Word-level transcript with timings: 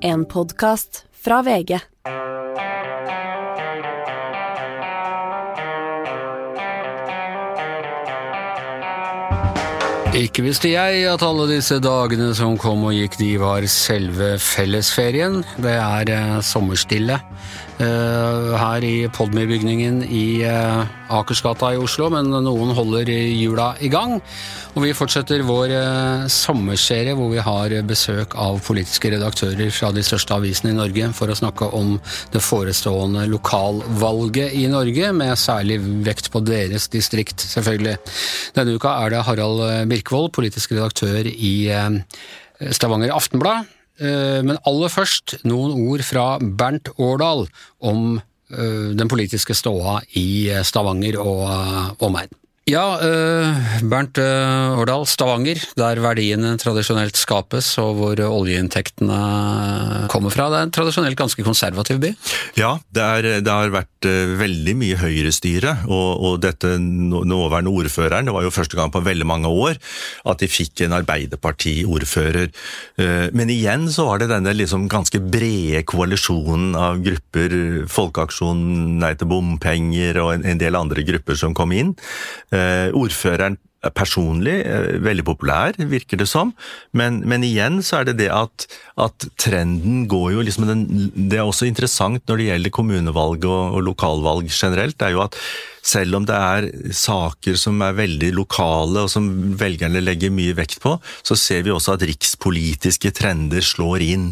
En 0.00 0.24
podkast 0.24 1.04
fra 1.10 1.40
VG. 1.42 1.78
Ikke 10.18 10.42
visste 10.42 10.70
jeg 10.70 11.02
at 11.10 11.22
alle 11.22 11.48
disse 11.50 11.80
dagene 11.82 12.30
som 12.34 12.54
kom 12.58 12.86
og 12.86 12.94
gikk, 12.94 13.18
de 13.18 13.32
var 13.42 13.66
selve 13.70 14.36
fellesferien. 14.42 15.42
Det 15.58 15.74
er 15.74 16.14
eh, 16.14 16.38
sommerstille 16.46 17.18
her 17.78 18.84
i 18.84 19.08
Podmy-bygningen 19.14 20.00
i 20.02 20.42
eh, 20.42 20.96
Akersgata 21.14 21.70
i 21.74 21.78
Oslo, 21.80 22.08
men 22.10 22.26
noen 22.44 22.72
holder 22.74 23.08
jula 23.08 23.68
i 23.80 23.90
gang. 23.92 24.16
Og 24.74 24.82
vi 24.84 24.94
fortsetter 24.96 25.44
vår 25.46 25.72
eh, 25.74 26.26
sommerserie 26.32 27.14
hvor 27.18 27.30
vi 27.32 27.42
har 27.44 27.74
besøk 27.88 28.34
av 28.38 28.60
politiske 28.66 29.12
redaktører 29.14 29.70
fra 29.74 29.92
de 29.94 30.04
største 30.06 30.36
avisene 30.36 30.74
i 30.74 30.78
Norge 30.78 31.12
for 31.16 31.30
å 31.30 31.38
snakke 31.38 31.70
om 31.78 31.96
det 32.34 32.42
forestående 32.44 33.28
lokalvalget 33.30 34.58
i 34.58 34.66
Norge, 34.72 35.12
med 35.14 35.38
særlig 35.38 35.80
vekt 36.06 36.32
på 36.34 36.42
deres 36.46 36.90
distrikt, 36.92 37.42
selvfølgelig. 37.54 37.96
Denne 38.58 38.76
uka 38.76 38.98
er 39.04 39.14
det 39.14 39.24
Harald 39.28 39.64
Birkvold, 39.90 40.32
politisk 40.36 40.74
redaktør 40.76 41.30
i 41.30 41.54
eh, 41.72 41.90
Stavanger 42.74 43.14
Aftenblad. 43.14 43.77
Eh, 43.98 44.40
Men 44.46 44.60
aller 44.68 44.92
først 44.92 45.38
noen 45.48 45.74
ord 45.90 46.04
fra 46.06 46.38
Bernt 46.38 46.90
Årdal 46.98 47.46
om 47.78 48.18
eh, 48.18 48.90
den 48.94 49.10
politiske 49.10 49.56
ståa 49.58 49.98
i 50.18 50.48
eh, 50.52 50.64
Stavanger 50.66 51.18
og 51.22 52.04
omegn. 52.06 52.30
Ja, 52.68 52.98
eh, 53.00 53.78
Bernt 53.88 54.18
eh, 54.20 54.76
Årdal, 54.76 55.06
Stavanger, 55.08 55.56
der 55.78 56.00
verdiene 56.04 56.50
tradisjonelt 56.60 57.16
skapes 57.16 57.70
og 57.80 57.94
hvor 57.96 58.20
oljeinntektene 58.26 60.08
kommer 60.12 60.34
fra. 60.34 60.50
Det 60.52 60.58
er 60.58 60.66
en 60.66 60.74
tradisjonelt 60.76 61.16
ganske 61.16 61.44
konservativ 61.46 62.02
by. 62.02 62.10
Ja, 62.60 62.74
det, 62.92 63.06
er, 63.06 63.28
det 63.40 63.54
har 63.54 63.72
vært 63.72 64.08
eh, 64.08 64.34
veldig 64.36 64.74
mye 64.82 64.98
høyrestyre, 65.00 65.78
og, 65.88 66.10
og 66.28 66.34
dette 66.44 66.74
nåværende 66.76 67.72
ordføreren, 67.72 68.28
det 68.28 68.36
var 68.36 68.44
jo 68.44 68.52
første 68.52 68.76
gang 68.76 68.92
på 68.92 69.02
veldig 69.06 69.28
mange 69.30 69.48
år 69.48 69.80
at 70.28 70.44
de 70.44 70.50
fikk 70.52 70.84
en 70.84 70.98
Arbeiderparti-ordfører. 70.98 72.52
Eh, 73.00 73.30
Men 73.32 73.54
igjen 73.54 73.88
så 73.94 74.10
var 74.10 74.20
det 74.20 74.28
denne 74.34 74.52
liksom 74.52 74.90
ganske 74.92 75.22
brede 75.24 75.86
koalisjonen 75.88 76.76
av 76.76 77.00
grupper, 77.00 77.56
Folkeaksjonen 77.88 78.98
Nei 79.00 79.14
til 79.16 79.30
bompenger 79.30 80.20
og 80.20 80.34
en, 80.34 80.44
en 80.52 80.60
del 80.60 80.76
andre 80.76 81.06
grupper 81.06 81.38
som 81.38 81.56
kom 81.56 81.72
inn. 81.72 81.94
Eh, 82.58 82.90
Ordføreren 82.98 83.58
er 83.86 83.94
personlig 83.94 84.56
eh, 84.66 84.96
veldig 85.04 85.24
populær, 85.28 85.76
virker 85.90 86.18
det 86.18 86.26
som, 86.30 86.50
men, 86.98 87.20
men 87.30 87.46
igjen 87.46 87.78
så 87.86 88.00
er 88.00 88.08
det 88.08 88.16
det 88.24 88.30
at, 88.34 88.66
at 88.98 89.28
trenden 89.38 90.06
går 90.10 90.32
jo 90.34 90.44
liksom 90.46 90.66
den, 90.66 90.84
Det 91.14 91.38
er 91.38 91.46
også 91.46 91.68
interessant 91.68 92.24
når 92.26 92.40
det 92.40 92.48
gjelder 92.50 92.74
kommunevalg 92.74 93.46
og, 93.46 93.78
og 93.78 93.84
lokalvalg 93.92 94.50
generelt, 94.50 94.98
det 94.98 95.10
er 95.10 95.14
jo 95.14 95.24
at 95.28 95.38
selv 95.88 96.18
om 96.18 96.26
det 96.28 96.36
er 96.36 96.66
saker 96.94 97.56
som 97.60 97.80
er 97.84 97.96
veldig 97.96 98.30
lokale 98.36 99.04
og 99.06 99.12
som 99.12 99.28
velgerne 99.58 100.02
legger 100.04 100.32
mye 100.34 100.56
vekt 100.58 100.82
på, 100.84 100.96
så 101.24 101.36
ser 101.38 101.64
vi 101.66 101.72
også 101.72 101.96
at 101.96 102.04
rikspolitiske 102.08 103.12
trender 103.16 103.64
slår 103.64 104.04
inn. 104.04 104.26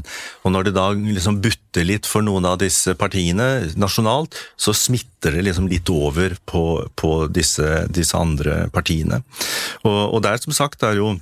Og 0.44 0.52
når 0.54 0.68
det 0.68 0.76
da 0.76 0.88
liksom 0.96 1.40
butter 1.44 1.86
litt 1.88 2.08
for 2.08 2.24
noen 2.26 2.48
av 2.48 2.60
disse 2.62 2.96
partiene 2.98 3.70
nasjonalt, 3.78 4.36
så 4.60 4.74
smitter 4.76 5.38
det 5.38 5.46
liksom 5.48 5.70
litt 5.70 5.88
over 5.92 6.36
på, 6.48 6.66
på 6.98 7.14
disse, 7.32 7.86
disse 7.92 8.18
andre 8.18 8.66
partiene. 8.74 9.22
Og, 9.84 10.02
og 10.16 10.20
der 10.26 10.42
som 10.42 10.54
sagt 10.56 10.84
er 10.86 11.00
jo 11.00 11.16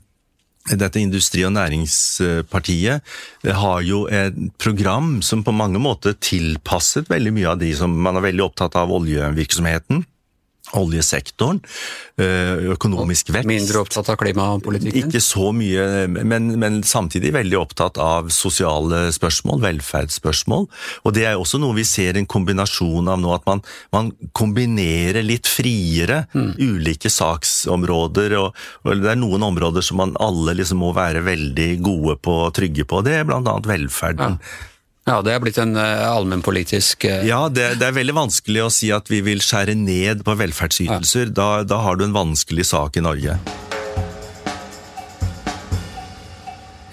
dette 0.64 0.96
Industri- 0.96 1.44
og 1.44 1.52
Næringspartiet 1.52 3.02
har 3.44 3.82
jo 3.84 4.06
et 4.08 4.36
program 4.56 5.18
som 5.22 5.42
på 5.44 5.52
mange 5.52 5.80
måter 5.82 6.16
tilpasset 6.16 7.10
veldig 7.12 7.34
mye 7.36 7.50
av 7.52 7.60
de 7.60 7.68
som 7.76 7.92
man 7.92 8.16
er 8.16 8.24
veldig 8.30 8.46
opptatt 8.46 8.78
av 8.80 8.92
oljevirksomheten. 8.96 10.04
Oljesektoren, 10.78 11.60
øh, 12.20 12.72
økonomisk 12.74 13.32
vekst. 13.34 13.48
Mindre 13.48 13.82
opptatt 13.84 14.10
av 14.12 14.18
klimapolitikken. 14.20 15.08
Ikke 15.08 15.22
så 15.22 15.50
mye, 15.54 16.06
men, 16.08 16.50
men 16.60 16.80
samtidig 16.86 17.32
veldig 17.36 17.58
opptatt 17.60 18.00
av 18.02 18.30
sosiale 18.34 19.06
spørsmål, 19.14 19.62
velferdsspørsmål. 19.64 20.68
Og 21.04 21.16
det 21.16 21.26
er 21.28 21.38
også 21.38 21.60
noe 21.62 21.78
vi 21.78 21.86
ser 21.88 22.18
en 22.18 22.28
kombinasjon 22.30 23.10
av 23.10 23.22
nå, 23.22 23.32
at 23.36 23.46
man, 23.48 23.64
man 23.94 24.12
kombinerer 24.36 25.24
litt 25.24 25.50
friere 25.50 26.24
ulike 26.34 27.12
saksområder. 27.12 28.38
Og, 28.40 28.62
og 28.84 29.02
det 29.02 29.14
er 29.14 29.20
noen 29.20 29.46
områder 29.50 29.84
som 29.84 30.00
man 30.02 30.14
alle 30.22 30.56
liksom 30.58 30.82
må 30.84 30.92
være 30.96 31.24
veldig 31.26 31.70
gode 31.84 32.18
på 32.24 32.38
og 32.44 32.54
trygge 32.56 32.86
på. 32.88 33.02
Det 33.06 33.18
er 33.20 33.34
annet 33.34 33.68
velferden. 33.68 34.38
Ja, 34.38 34.70
det 35.04 35.34
er 35.34 35.42
blitt 35.42 35.58
en 35.60 35.76
eh, 35.76 36.04
allmennpolitisk 36.08 37.04
eh, 37.04 37.26
Ja, 37.28 37.42
det, 37.52 37.74
det 37.80 37.90
er 37.90 37.98
veldig 37.98 38.16
vanskelig 38.16 38.64
å 38.64 38.70
si 38.72 38.88
at 38.94 39.10
vi 39.12 39.20
vil 39.26 39.44
skjære 39.44 39.76
ned 39.76 40.24
på 40.24 40.36
velferdsytelser. 40.40 41.34
Da, 41.36 41.50
da 41.68 41.82
har 41.84 42.00
du 42.00 42.06
en 42.08 42.16
vanskelig 42.16 42.70
sak 42.72 42.96
i 42.96 43.04
Norge. 43.04 43.36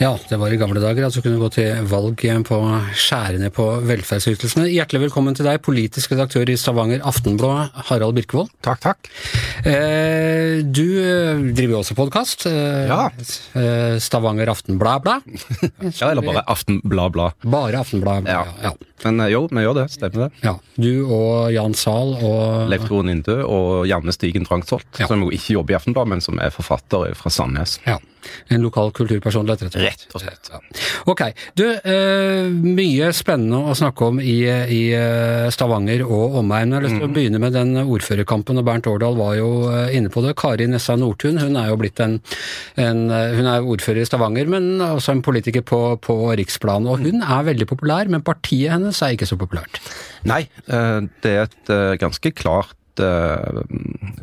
Ja, 0.02 0.16
det 0.30 0.38
var 0.42 0.50
i 0.50 0.58
gamle 0.58 0.82
dager 0.82 1.06
at 1.06 1.14
du 1.14 1.22
kunne 1.22 1.38
gå 1.38 1.48
til 1.54 1.84
valg 1.86 2.24
på 2.48 2.58
skjære 2.98 3.38
ned 3.38 3.52
på 3.54 3.66
velferdsytelsene. 3.86 4.64
Hjertelig 4.74 5.04
velkommen 5.04 5.36
til 5.38 5.46
deg, 5.46 5.60
politisk 5.62 6.16
redaktør 6.16 6.50
i 6.50 6.56
Stavanger 6.58 7.04
Aftenblad, 7.06 7.70
Harald 7.86 8.18
Birkevold. 8.18 8.50
Takk, 8.66 8.80
takk. 8.82 9.12
Eh, 9.62 10.64
du 10.66 10.82
eh, 11.04 11.44
driver 11.54 11.76
jo 11.76 11.82
også 11.84 11.98
podkast. 12.00 12.48
Eh, 12.50 12.90
Ja. 12.90 13.12
Stavanger 14.02 14.50
Aftenblad 14.56 15.04
Blad. 15.06 15.22
Ja, 16.02 16.10
eller 16.10 16.26
bare 16.26 16.42
Aftenblad 16.50 17.14
Blad. 17.14 17.38
Bare 17.46 17.84
Aftenblad. 17.86 18.26
Ja. 18.26 18.42
ja. 18.64 18.74
Men 19.06 19.22
jo, 19.30 19.44
vi 19.54 19.62
gjør 19.68 19.84
det. 19.84 19.88
Stemmer 19.94 20.26
det. 20.26 20.32
ja. 20.48 20.56
Du 20.82 20.90
og 21.14 21.52
Jan 21.54 21.78
Zahl 21.78 22.16
og 22.26 22.72
Leif 22.74 22.88
Tore 22.90 23.06
Nindø 23.06 23.44
og 23.46 23.86
Janne 23.90 24.18
Stigen 24.18 24.50
Drangsholt, 24.50 24.90
Ja. 24.98 25.06
som 25.12 25.22
jo 25.22 25.30
ikke 25.30 25.60
jobber 25.60 25.76
i 25.76 25.78
Aftenblad, 25.78 26.10
men 26.10 26.26
som 26.26 26.42
er 26.42 26.50
forfatter 26.50 27.14
fra 27.22 27.30
Sandnes. 27.30 27.78
Ja. 27.86 28.00
En 28.52 28.64
lokal 28.64 28.92
kulturpersonlighet, 28.96 29.66
rett 29.66 29.76
og 29.76 29.82
slett. 29.82 30.06
Rett 30.06 30.16
og 30.16 30.24
slett. 30.24 30.50
Ja. 30.52 30.60
Ok. 31.12 31.24
Du, 31.58 31.66
eh, 31.68 32.50
mye 32.52 33.12
spennende 33.16 33.62
å 33.72 33.76
snakke 33.78 34.10
om 34.12 34.20
i, 34.22 34.38
i 34.46 34.82
eh, 34.98 35.48
Stavanger 35.54 36.04
og 36.06 36.38
omegn. 36.42 36.74
Jeg 36.74 36.80
har 36.80 36.88
lyst 36.88 37.00
til 37.00 37.08
å 37.08 37.14
begynne 37.14 37.42
med 37.42 37.56
den 37.58 37.76
ordførerkampen, 37.82 38.62
og 38.62 38.68
Bernt 38.68 38.90
Årdal 38.92 39.18
var 39.20 39.38
jo 39.40 39.52
eh, 39.72 39.96
inne 39.98 40.12
på 40.14 40.24
det. 40.26 40.36
Kari 40.40 40.68
Nessa 40.72 40.98
Nordtun 41.00 41.42
hun 41.42 41.58
er 41.60 41.72
jo 41.72 41.80
blitt 41.82 42.02
en, 42.04 42.20
en 42.82 43.06
eh, 43.10 43.38
Hun 43.38 43.50
er 43.50 43.72
ordfører 43.76 44.04
i 44.04 44.10
Stavanger, 44.10 44.50
men 44.52 44.84
også 44.92 45.16
en 45.16 45.26
politiker 45.26 45.66
på, 45.66 45.82
på 46.04 46.18
riksplan. 46.40 46.90
Og 46.90 47.06
hun 47.06 47.24
er 47.24 47.48
veldig 47.52 47.70
populær, 47.70 48.12
men 48.12 48.26
partiet 48.26 48.76
hennes 48.76 49.02
er 49.02 49.16
ikke 49.16 49.30
så 49.30 49.40
populært. 49.40 49.82
Nei, 50.28 50.44
det 50.68 51.32
er 51.32 51.48
et 51.48 51.72
ganske 52.02 52.32
klart 52.38 52.76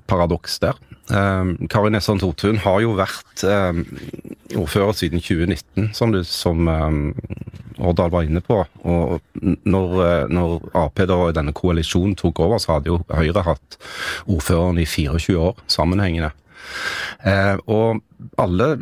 paradoks 0.08 0.58
der. 0.62 0.78
Eh, 1.10 1.68
Kari 1.70 1.90
Nesson 1.90 2.20
Totun 2.20 2.60
har 2.64 2.80
jo 2.84 2.96
vært 2.98 3.44
eh, 3.48 3.82
ordfører 4.58 4.96
siden 4.96 5.22
2019, 5.24 5.92
som, 5.96 6.12
du, 6.12 6.20
som 6.26 6.68
eh, 6.68 6.98
Årdal 7.78 8.10
var 8.12 8.26
inne 8.26 8.42
på. 8.44 8.60
Og 8.84 9.20
når, 9.40 9.94
eh, 10.04 10.26
når 10.34 10.68
Ap 10.76 11.00
da 11.08 11.20
i 11.28 11.36
denne 11.36 11.54
koalisjonen 11.56 12.16
tok 12.18 12.42
over, 12.44 12.60
så 12.60 12.76
hadde 12.76 12.92
jo 12.92 13.00
Høyre 13.08 13.46
hatt 13.46 13.78
ordføreren 14.26 14.82
i 14.82 14.86
24 14.88 15.38
år 15.48 15.64
sammenhengende. 15.70 16.34
Eh, 17.24 17.56
og 17.70 18.02
alle 18.38 18.74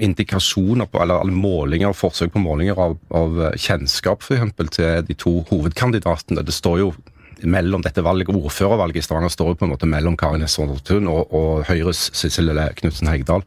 indikasjoner 0.00 0.88
på, 0.88 1.02
eller 1.02 1.20
alle 1.20 1.34
målinger, 1.34 1.90
og 1.90 1.98
forsøk 1.98 2.32
på 2.32 2.42
målinger 2.42 2.78
av, 2.80 2.96
av 3.12 3.42
kjennskap 3.58 4.24
for 4.24 4.38
eksempel, 4.38 4.70
til 4.72 5.04
de 5.04 5.18
to 5.18 5.40
hovedkandidatene, 5.50 6.46
det 6.46 6.54
står 6.54 6.80
jo 6.84 6.92
mellom 7.46 7.82
dette 7.84 8.02
valget, 8.04 8.30
Ordførervalget 8.34 9.02
i 9.02 9.04
Stavanger 9.06 9.32
står 9.32 9.52
jo 9.52 9.58
på 9.60 9.66
en 9.66 9.72
måte 9.74 9.88
mellom 9.90 10.16
Karin 10.18 10.42
Nessa 10.42 10.64
Nordtun 10.66 11.08
og, 11.10 11.34
og 11.34 11.66
Høyres 11.68 12.08
Sissel 12.16 12.50
Knutsen 12.80 13.10
Hegdal. 13.10 13.44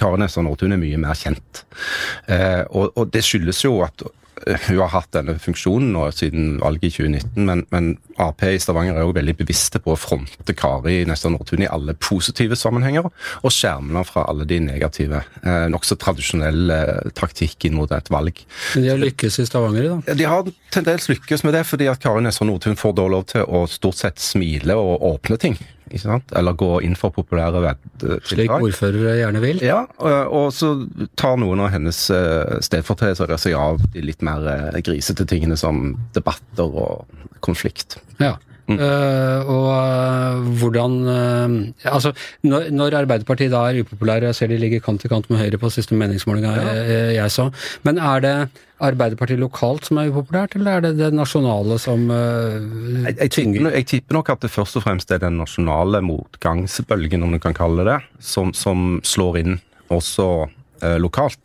Karin 0.00 0.24
Nessa 0.24 0.42
Nordtun 0.44 0.74
er 0.74 0.82
mye 0.82 1.00
mer 1.00 1.18
kjent. 1.18 1.64
Eh, 2.26 2.62
og, 2.70 2.92
og 2.96 3.12
det 3.14 3.24
skyldes 3.26 3.62
jo 3.64 3.78
at 3.86 4.04
hun 4.46 4.80
har 4.80 4.90
hatt 4.92 5.12
denne 5.14 5.36
funksjonen 5.40 5.92
nå 5.94 6.06
siden 6.14 6.56
valget 6.62 6.88
i 6.88 6.92
2019, 6.96 7.46
men, 7.48 7.64
men 7.72 7.92
Ap 8.22 8.42
i 8.46 8.58
Stavanger 8.60 8.98
er 8.98 9.06
jo 9.06 9.14
veldig 9.16 9.34
bevisste 9.38 9.80
på 9.82 9.94
å 9.94 9.98
fronte 9.98 10.54
Kari 10.56 11.02
Nesta 11.08 11.30
Nordtun 11.32 11.64
i 11.64 11.70
alle 11.70 11.94
positive 11.98 12.58
sammenhenger, 12.58 13.08
og 13.08 13.54
skjerme 13.54 13.92
henne 13.92 14.04
fra 14.08 14.26
alle 14.30 14.46
de 14.48 14.60
negative. 14.62 15.22
Eh, 15.42 15.66
Nokså 15.72 15.96
tradisjonell 16.00 16.72
eh, 16.74 17.12
taktikk 17.18 17.68
inn 17.68 17.76
mot 17.78 17.92
et 17.94 18.10
valg. 18.12 18.42
Men 18.74 18.86
de 18.86 18.92
har 18.92 19.02
lykkes 19.02 19.40
i 19.42 19.48
Stavanger, 19.48 19.90
da. 19.92 20.16
De 20.18 20.28
har 20.28 20.48
til 20.72 20.88
dels 20.88 21.08
lykkes 21.12 21.46
med 21.46 21.56
det, 21.56 21.64
fordi 21.68 21.90
at 21.92 22.02
Kari 22.02 22.24
Nesta 22.24 22.48
Nordtun 22.48 22.78
får 22.78 22.98
da 22.98 23.08
lov 23.12 23.28
til 23.32 23.46
å 23.46 23.64
stort 23.70 24.00
sett 24.00 24.22
smile 24.22 24.76
og 24.78 25.06
åpne 25.14 25.40
ting. 25.40 25.58
Ikke 25.92 26.02
sant? 26.02 26.32
Eller 26.38 26.56
gå 26.58 26.70
inn 26.86 26.96
for 26.98 27.14
populære 27.14 27.60
Slik 27.62 28.48
vedtiltak. 28.48 28.62
ordførere 28.66 29.16
gjerne 29.20 29.42
vil. 29.44 29.62
Ja, 29.64 29.82
og 30.26 30.50
så 30.56 30.72
tar 31.20 31.36
noen 31.40 31.60
av 31.64 31.72
hennes 31.74 31.98
eh, 32.10 32.58
stedfortredere 32.64 33.38
seg 33.40 33.56
av 33.58 33.82
de 33.92 34.04
litt 34.04 34.24
mer 34.24 34.46
eh, 34.48 34.80
grisete 34.84 35.26
tingene 35.28 35.58
som 35.60 35.92
debatter 36.16 36.66
og 36.86 37.06
konflikt. 37.44 37.98
Ja. 38.22 38.36
Eh, 38.80 39.52
og 39.52 39.68
eh, 39.74 40.50
hvordan 40.60 40.98
uh, 41.06 41.54
Altså, 41.92 42.12
når, 42.46 42.68
når 42.72 42.98
Arbeiderpartiet 43.02 43.52
da 43.52 43.64
er 43.68 43.82
upopulære, 43.82 44.30
jeg 44.30 44.38
ser 44.38 44.52
de 44.52 44.58
ligger 44.60 44.82
kant 44.84 45.04
i 45.04 45.10
kant 45.10 45.28
med 45.30 45.40
Høyre 45.42 45.60
på 45.60 45.70
siste 45.72 45.96
meningsmålinga 45.98 46.52
jeg, 46.58 47.16
jeg 47.16 47.34
så, 47.34 47.48
men 47.86 47.98
er 47.98 48.22
det 48.24 48.36
Arbeiderpartiet 48.82 49.38
lokalt 49.38 49.86
som 49.86 50.00
er 50.00 50.10
upopulært, 50.10 50.56
eller 50.58 50.78
er 50.78 50.86
det 50.86 50.94
det 50.98 51.10
nasjonale 51.14 51.78
som 51.82 52.08
uh, 52.10 52.56
Jeg, 53.06 53.16
jeg, 53.18 53.30
tipper, 53.36 53.68
jeg, 53.76 53.88
tipper, 53.92 54.18
nok 54.18 54.32
at 54.34 54.46
det 54.46 54.52
først 54.54 54.80
og 54.80 54.86
fremst 54.86 55.14
er 55.14 55.22
den 55.22 55.38
nasjonale 55.42 56.02
motgangsbølgen, 56.04 57.22
om 57.22 57.36
du 57.36 57.42
kan 57.42 57.56
kalle 57.56 57.86
det, 57.86 58.00
som, 58.18 58.50
som 58.56 58.98
slår 59.06 59.42
inn. 59.44 59.60
Også 59.92 60.26
lokalt. 61.00 61.40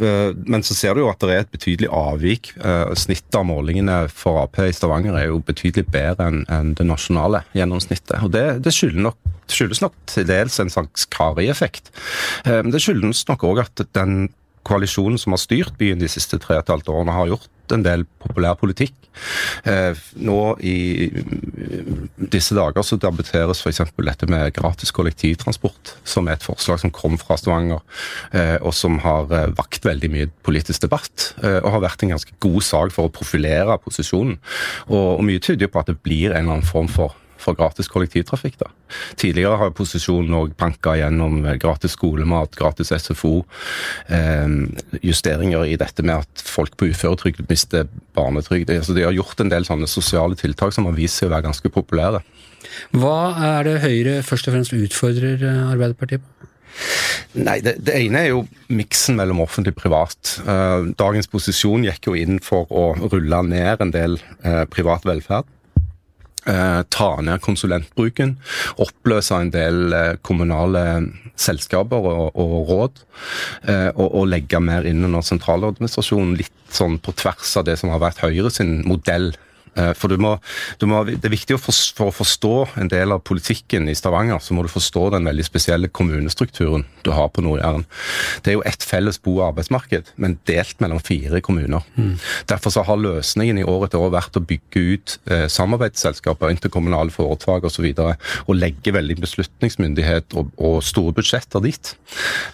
Eh, 0.00 0.30
men 0.48 0.64
så 0.66 0.76
ser 0.76 0.94
du 0.94 1.04
jo 1.04 1.10
at 1.12 1.20
det 1.22 1.34
er 1.34 1.44
et 1.44 1.54
betydelig 1.54 1.90
avvik. 1.94 2.52
Eh, 2.58 2.94
snittet 2.98 3.38
av 3.38 3.46
målingene 3.48 4.00
for 4.12 4.42
Ap 4.42 4.58
i 4.64 4.72
Stavanger 4.74 5.18
er 5.18 5.28
jo 5.30 5.42
betydelig 5.44 5.88
bedre 5.92 6.30
enn 6.30 6.74
det 6.78 6.86
nasjonale 6.88 7.44
gjennomsnittet. 7.56 8.18
Og 8.24 8.32
det, 8.34 8.46
det 8.64 8.74
skyldes, 8.74 9.02
nok, 9.08 9.18
skyldes 9.52 9.82
nok 9.84 9.96
til 10.10 10.28
dels 10.28 10.58
en 10.62 10.72
slags 10.72 11.08
Kari-effekt. 11.12 11.92
Det 12.44 12.82
skyldes 12.82 13.24
nok 13.30 13.46
òg 13.48 13.64
at 13.64 13.86
den 13.96 14.28
koalisjonen 14.66 15.20
som 15.20 15.34
har 15.34 15.42
styrt 15.42 15.78
byen 15.80 16.00
de 16.00 16.10
siste 16.10 16.38
tre 16.42 16.58
og 16.58 16.64
et 16.64 16.74
halvt 16.74 16.90
årene, 16.92 17.14
har 17.14 17.30
gjort 17.32 17.54
en 17.74 17.84
del 17.84 18.04
populær 18.22 18.56
politikk. 18.58 18.94
Eh, 19.68 19.98
nå 20.24 20.38
i 20.62 21.08
disse 22.16 22.56
dager 22.56 22.84
så 22.86 22.98
debatteres 23.00 23.62
f.eks. 23.62 23.82
dette 23.96 24.28
med 24.30 24.54
gratis 24.56 24.92
kollektivtransport, 24.94 25.94
som 26.08 26.28
er 26.28 26.38
et 26.38 26.46
forslag 26.46 26.80
som 26.82 26.94
kom 26.94 27.18
fra 27.20 27.38
Stavanger, 27.40 27.82
eh, 28.32 28.56
og 28.62 28.74
som 28.76 29.00
har 29.04 29.30
eh, 29.34 29.48
vakt 29.58 29.88
veldig 29.88 30.12
mye 30.14 30.32
politisk 30.46 30.86
debatt. 30.86 31.32
Og 31.38 31.70
har 31.74 31.82
vært 31.82 32.02
en 32.04 32.14
ganske 32.14 32.34
god 32.42 32.64
sak 32.64 32.92
for 32.94 33.08
å 33.08 33.12
profilere 33.12 33.78
posisjonen. 33.82 34.38
Og, 34.88 35.24
mye 35.24 35.42
tyder 35.42 35.70
på 35.70 35.80
at 35.80 35.90
det 35.90 35.98
blir 36.04 36.30
en 36.30 36.44
eller 36.44 36.58
annen 36.58 36.66
form 36.68 36.88
for 36.92 37.16
for 37.48 37.58
gratis 37.58 37.88
kollektivtrafikk. 37.92 38.58
da. 38.60 38.70
Tidligere 39.20 39.58
har 39.62 39.74
posisjonen 39.76 40.36
òg 40.36 40.54
banka 40.60 40.96
gjennom 40.98 41.40
gratis 41.60 41.96
skolemat, 41.96 42.56
gratis 42.58 42.92
SFO, 42.92 43.44
eh, 44.08 44.48
justeringer 45.02 45.66
i 45.66 45.76
dette 45.80 46.04
med 46.04 46.24
at 46.24 46.44
folk 46.44 46.76
på 46.76 46.90
uføretrygd 46.92 47.48
mister 47.48 47.88
barnetrygd. 48.16 48.70
Altså, 48.76 48.94
de 48.94 49.06
har 49.06 49.16
gjort 49.16 49.40
en 49.40 49.52
del 49.52 49.64
sånne 49.68 49.88
sosiale 49.88 50.36
tiltak 50.36 50.74
som 50.74 50.88
har 50.88 50.96
vist 50.98 51.20
seg 51.20 51.30
å 51.30 51.36
være 51.36 51.48
ganske 51.48 51.72
populære. 51.72 52.22
Hva 52.92 53.36
er 53.56 53.64
det 53.64 53.80
Høyre 53.84 54.22
først 54.26 54.48
og 54.48 54.56
fremst 54.56 54.74
utfordrer 54.76 55.42
eh, 55.42 55.70
Arbeiderpartiet 55.72 56.24
på? 56.24 56.34
Nei, 57.38 57.58
det, 57.64 57.78
det, 57.82 57.94
ene 57.96 58.20
er 58.22 58.28
jo 58.30 58.42
miksen 58.70 59.16
mellom 59.18 59.40
offentlig 59.42 59.72
og 59.74 59.80
privat. 59.80 60.34
Uh, 60.46 60.92
dagens 61.00 61.26
posisjon 61.30 61.84
gikk 61.86 62.10
jo 62.10 62.14
inn 62.14 62.38
for 62.44 62.70
å 62.70 62.92
rulle 63.08 63.40
ned 63.48 63.82
en 63.82 63.92
del 63.94 64.18
privat 64.70 65.06
velferd. 65.08 65.48
Eh, 66.48 66.82
ta 66.88 67.08
ned 67.20 67.42
konsulentbruken, 67.44 68.36
oppløse 68.80 69.36
en 69.36 69.50
del 69.52 69.92
eh, 69.92 70.14
kommunale 70.24 70.84
selskaper 71.36 72.06
og, 72.08 72.38
og 72.40 72.70
råd, 72.70 73.02
eh, 73.68 73.90
og, 73.90 74.06
og, 74.06 74.24
legge 74.32 74.60
mer 74.64 74.88
inn 74.88 75.04
under 75.04 75.26
sentraladministrasjonen, 75.26 76.38
litt 76.40 76.54
sånn 76.72 76.96
på 77.04 77.12
tvers 77.20 77.52
av 77.60 77.66
det 77.68 77.76
som 77.80 77.92
har 77.92 78.00
vært 78.00 78.22
Høyre 78.24 78.52
sin 78.54 78.78
modell 78.88 79.34
for 79.98 80.12
du 80.12 80.18
må, 80.20 80.34
du 80.80 80.86
må, 80.90 81.02
Det 81.08 81.28
er 81.28 81.34
viktig 81.34 81.56
å 81.56 81.62
for, 81.62 81.76
for, 81.96 82.10
å 82.10 82.16
forstå 82.18 82.54
en 82.82 82.90
del 82.92 83.14
av 83.14 83.22
politikken 83.26 83.88
i 83.90 83.96
Stavanger, 83.98 84.40
så 84.42 84.56
må 84.56 84.64
du 84.66 84.72
forstå 84.72 85.08
den 85.16 85.28
veldig 85.28 85.46
spesielle 85.46 85.90
kommunestrukturen 85.92 86.86
du 87.06 87.12
har 87.14 87.30
på 87.32 87.44
Nord-Jæren. 87.44 87.86
Det 88.44 88.52
er 88.52 88.58
jo 88.58 88.66
ett 88.68 88.84
felles 88.84 89.20
bo- 89.22 89.38
og 89.38 89.50
arbeidsmarked, 89.50 90.12
men 90.20 90.38
delt 90.48 90.80
mellom 90.82 91.00
fire 91.04 91.40
kommuner. 91.44 91.86
Mm. 91.96 92.16
Derfor 92.50 92.74
så 92.74 92.84
har 92.86 93.00
løsningen 93.00 93.60
i 93.60 93.66
år 93.66 93.86
etter 93.86 94.02
år 94.02 94.14
vært 94.16 94.38
å 94.38 94.44
bygge 94.44 94.84
ut 94.92 95.16
eh, 95.30 95.46
samarbeidsselskaper, 95.52 96.52
interkommunale 96.54 97.14
foretak 97.14 97.64
osv. 97.64 97.68
Og, 97.68 97.74
så 97.78 97.84
videre, 97.84 98.16
og 98.50 98.58
legge 98.58 98.90
veldig 98.94 99.18
beslutningsmyndighet 99.22 100.34
og, 100.38 100.50
og 100.58 100.80
store 100.82 101.14
budsjetter 101.14 101.62
dit. 101.62 101.92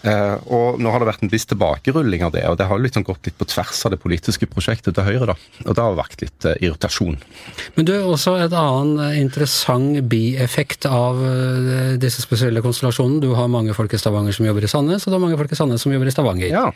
Eh, 0.04 0.34
og 0.52 0.80
Nå 0.82 0.92
har 0.92 1.00
det 1.00 1.08
vært 1.08 1.24
en 1.24 1.32
viss 1.32 1.48
tilbakerulling 1.48 2.26
av 2.26 2.34
det, 2.34 2.44
og 2.50 2.58
det 2.60 2.68
har 2.68 2.82
liksom 2.82 3.06
gått 3.06 3.24
litt 3.28 3.38
på 3.40 3.48
tvers 3.48 3.80
av 3.86 3.94
det 3.94 4.00
politiske 4.02 4.48
prosjektet 4.50 4.96
til 4.96 5.06
Høyre. 5.06 5.32
da, 5.32 5.36
og 5.64 5.72
Det 5.72 5.86
har 5.86 5.96
vært 5.96 6.26
litt 6.26 6.48
eh, 6.50 6.60
irritasjon 6.60 7.13
diskusjon. 7.14 7.74
Men 7.74 7.86
du, 7.88 7.92
også 8.06 8.36
et 8.38 8.54
annen 8.54 9.00
eh, 9.02 9.20
interessant 9.20 10.00
bieffekt 10.10 10.86
av 10.86 11.18
eh, 11.24 11.94
disse 12.00 12.22
spesielle 12.22 12.62
konstellasjonene. 12.64 13.20
Du 13.22 13.34
har 13.34 13.48
mange 13.50 13.74
folk 13.74 13.92
i 13.94 13.98
Stavanger 13.98 14.34
som 14.34 14.46
jobber 14.46 14.64
i 14.64 14.70
Sandnes, 14.70 15.04
og 15.04 15.12
du 15.12 15.16
har 15.16 15.22
mange 15.24 15.38
folk 15.38 15.52
i 15.52 15.58
Sandnes 15.58 15.82
som 15.84 15.92
jobber 15.92 16.10
i 16.10 16.14
Stavanger. 16.14 16.50
Ja. 16.52 16.66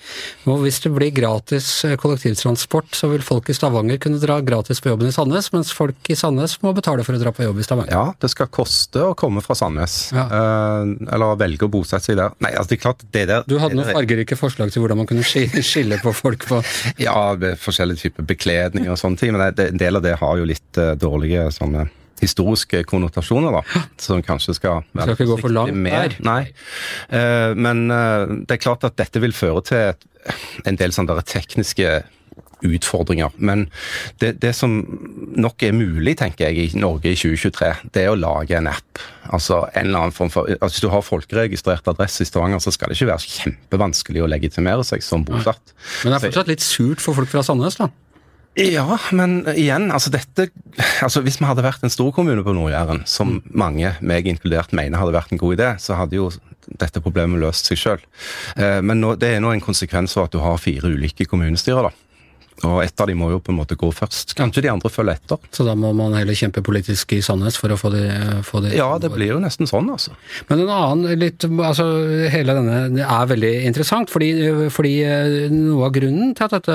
Og 0.49 0.63
hvis 0.65 0.81
det 0.85 0.93
blir 0.95 1.13
gratis 1.15 1.71
eh, 1.87 1.97
kollektivtransport, 2.01 2.93
så 2.97 3.11
vil 3.13 3.25
folk 3.25 3.49
i 3.49 3.57
Stavanger 3.57 4.01
kunne 4.03 4.21
dra 4.23 4.41
gratis 4.45 4.83
på 4.83 4.93
jobben 4.93 5.11
i 5.11 5.15
Sandnes, 5.15 5.51
mens 5.55 5.73
folk 5.75 6.11
i 6.11 6.19
Sandnes 6.19 6.59
må 6.65 6.75
betale 6.77 7.07
for 7.07 7.17
å 7.17 7.23
dra 7.23 7.33
på 7.35 7.47
jobb 7.47 7.63
i 7.63 7.67
Stavanger. 7.67 7.95
Ja, 7.95 8.15
det 8.19 8.33
skal 8.33 8.51
koste 8.53 9.11
å 9.11 9.15
komme 9.19 9.45
fra 9.45 9.57
Sandnes. 9.59 9.99
Ja. 10.15 10.25
eller 10.29 11.37
velge 11.39 11.67
å 11.67 11.71
bosette 11.71 12.11
seg 12.11 12.19
der. 12.19 12.35
Nei, 12.43 12.51
altså 12.57 12.73
det 12.73 12.79
er 12.79 12.83
klart, 12.83 13.03
det 13.15 13.25
der 13.29 13.45
Du 13.49 13.57
hadde 13.61 13.77
noen 13.79 13.91
fargerike 13.93 14.37
forslag 14.39 14.73
til 14.73 14.83
hvordan 14.83 15.01
man 15.03 15.09
kunne 15.09 15.25
skille 15.71 15.99
på 16.03 16.13
folk 16.17 16.47
på 16.49 16.61
Ja, 17.01 17.35
forskjellige 17.61 18.09
typer 18.09 18.27
bekledning 18.29 18.89
og 18.93 18.99
sånne 19.01 19.21
ting, 19.21 19.35
men 19.35 19.45
en 19.49 19.81
del 19.81 19.99
av 19.99 20.05
det 20.05 20.15
har 20.21 20.28
jo 20.37 20.49
litt 20.49 20.81
uh, 20.81 20.93
dårlige 20.99 21.49
sånne 21.55 21.89
historiske 22.19 22.83
konnotasjoner, 22.91 23.55
da, 23.55 23.83
som 24.03 24.23
kanskje 24.27 24.57
skal 24.59 24.83
være 24.91 25.15
skal 25.15 25.17
ikke 25.17 25.31
gå 25.31 25.41
for 25.45 25.55
langt 25.55 25.79
der. 25.87 26.17
Nei. 26.27 26.43
Uh, 27.13 27.55
men 27.55 27.87
uh, 27.93 28.27
det 28.43 28.59
er 28.59 28.63
klart 28.63 28.87
at 28.89 28.99
dette 28.99 29.23
vil 29.23 29.37
føre 29.37 29.65
til 29.69 29.93
et, 29.93 30.09
en 30.67 30.79
del 30.81 30.95
sånne 30.95 31.21
tekniske 31.25 32.01
utfordringer. 32.67 33.31
Men 33.37 33.69
det, 34.19 34.33
det, 34.43 34.53
som 34.57 34.81
nok 35.39 35.63
er 35.63 35.77
mulig, 35.77 36.17
tenker 36.19 36.49
jeg, 36.49 36.73
i 36.73 36.81
Norge 36.81 37.13
i 37.13 37.19
2023, 37.19 37.71
det 37.95 38.05
er 38.05 38.13
å 38.13 38.19
lage 38.19 38.57
en 38.59 38.71
app. 38.71 39.03
Altså 39.29 39.63
en 39.75 39.91
eller 39.91 40.07
annen 40.07 40.17
form 40.17 40.33
for, 40.33 40.49
altså 40.57 40.75
Hvis 40.75 40.85
du 40.87 40.91
har 40.93 41.05
folkeregistrert 41.05 41.91
adresse 41.91 42.25
i 42.25 42.29
Stavanger, 42.29 42.63
så 42.65 42.73
skal 42.75 42.91
det 42.91 42.99
ikke 42.99 43.13
være 43.13 43.33
kjempevanskelig 43.37 44.25
å 44.25 44.31
legitimere 44.31 44.87
seg 44.87 45.05
som 45.07 45.27
bosatt. 45.27 45.75
Men 46.03 46.15
det 46.15 46.19
er 46.19 46.27
fortsatt 46.29 46.51
litt 46.51 46.65
surt 46.65 47.05
for 47.05 47.19
folk 47.19 47.31
fra 47.33 47.45
Sandnes, 47.47 47.79
da? 47.81 47.91
Ja, 48.59 48.99
men 49.15 49.45
igjen, 49.53 49.93
altså 49.95 50.11
dette 50.11 50.49
altså 51.05 51.23
Hvis 51.23 51.39
vi 51.39 51.47
hadde 51.47 51.63
vært 51.63 51.85
en 51.87 51.93
storkommune 51.93 52.43
på 52.47 52.55
Nord-Jæren, 52.57 53.05
som 53.07 53.37
mm. 53.37 53.53
mange, 53.59 53.93
meg 54.03 54.27
inkludert, 54.31 54.75
mener 54.75 54.99
hadde 54.99 55.15
vært 55.15 55.35
en 55.35 55.41
god 55.41 55.55
idé, 55.55 55.71
så 55.83 55.99
hadde 55.99 56.19
jo 56.19 56.29
dette 56.69 57.01
problemet 57.03 57.41
løst 57.41 57.71
seg 57.71 57.81
sjøl. 57.81 58.03
Eh, 58.59 58.81
men 58.85 59.01
nå, 59.01 59.15
det 59.21 59.31
er 59.35 59.43
nå 59.43 59.55
en 59.55 59.65
konsekvens 59.65 60.17
av 60.19 60.27
at 60.27 60.35
du 60.35 60.43
har 60.43 60.61
fire 60.61 60.91
ulike 60.91 61.27
kommunestyrer. 61.31 61.89
da. 61.89 62.08
Og 62.67 62.81
ett 62.83 63.01
av 63.01 63.07
de 63.07 63.15
må 63.15 63.29
jo 63.31 63.39
på 63.43 63.53
en 63.53 63.59
måte 63.61 63.77
gå 63.79 63.89
først. 63.95 64.35
Kanskje 64.39 64.65
de 64.65 64.71
andre 64.73 64.91
følger 64.91 65.19
etter. 65.19 65.39
Så 65.55 65.63
da 65.67 65.77
må 65.79 65.93
man 65.95 66.17
heller 66.19 66.35
kjempe 66.35 66.63
politisk 66.67 67.13
i 67.15 67.21
Sandnes 67.23 67.59
for 67.61 67.71
å 67.71 67.79
få 67.79 67.93
det, 67.95 68.09
få 68.47 68.63
de 68.65 68.73
Ja, 68.75 68.89
det 68.99 69.13
blir 69.15 69.31
jo 69.31 69.39
nesten 69.43 69.69
sånn, 69.71 69.91
altså. 69.95 70.17
Men 70.51 70.65
en 70.65 70.73
annen 70.75 71.21
litt 71.21 71.47
Altså, 71.49 71.85
hele 72.33 72.55
denne 72.57 73.05
er 73.05 73.29
veldig 73.31 73.53
interessant, 73.69 74.11
fordi, 74.13 74.31
fordi 74.75 74.95
eh, 75.07 75.37
noe 75.53 75.87
av 75.87 75.95
grunnen 75.95 76.35
til 76.37 76.47
at 76.49 76.57
dette 76.57 76.75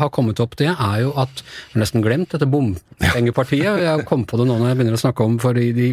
har 0.00 0.10
kommet 0.14 0.40
opp, 0.42 0.56
det 0.60 0.70
er 0.72 0.96
jo 1.04 1.12
at 1.20 1.42
Jeg 1.42 1.76
har 1.76 1.82
nesten 1.84 2.04
glemt 2.04 2.32
dette 2.32 2.48
bompengepartiet. 2.48 3.82
Jeg 3.84 4.06
kom 4.08 4.24
på 4.28 4.40
det 4.40 4.48
nå 4.48 4.56
når 4.56 4.72
jeg 4.72 4.80
begynner 4.80 4.96
å 4.96 5.02
snakke 5.02 5.26
om 5.26 5.36
For 5.42 5.56
de, 5.56 5.68
de 5.76 5.90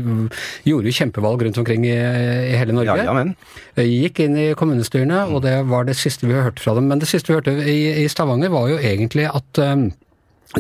gjorde 0.68 0.90
jo 0.90 0.96
kjempevalg 0.96 1.46
rundt 1.48 1.60
omkring 1.62 1.86
i, 1.88 1.96
i 1.96 2.56
hele 2.56 2.76
Norge. 2.76 2.98
Ja, 3.04 3.10
ja, 3.10 3.16
men. 3.16 3.36
Gikk 3.76 4.24
inn 4.24 4.38
i 4.40 4.48
kommunestyrene, 4.58 5.26
og 5.28 5.44
det 5.44 5.58
var 5.68 5.88
det 5.88 5.98
siste 6.00 6.28
vi 6.30 6.38
hørte 6.38 6.64
fra 6.64 6.76
dem. 6.78 6.88
Men 6.92 7.04
det 7.04 7.10
siste 7.12 7.32
vi 7.32 7.38
hørte 7.38 7.56
i, 7.68 8.06
i 8.06 8.08
Stavanger, 8.12 8.54
var 8.54 8.70
jo 8.72 8.80
egentlig 8.80 9.25
at 9.34 9.60
um, 9.60 9.94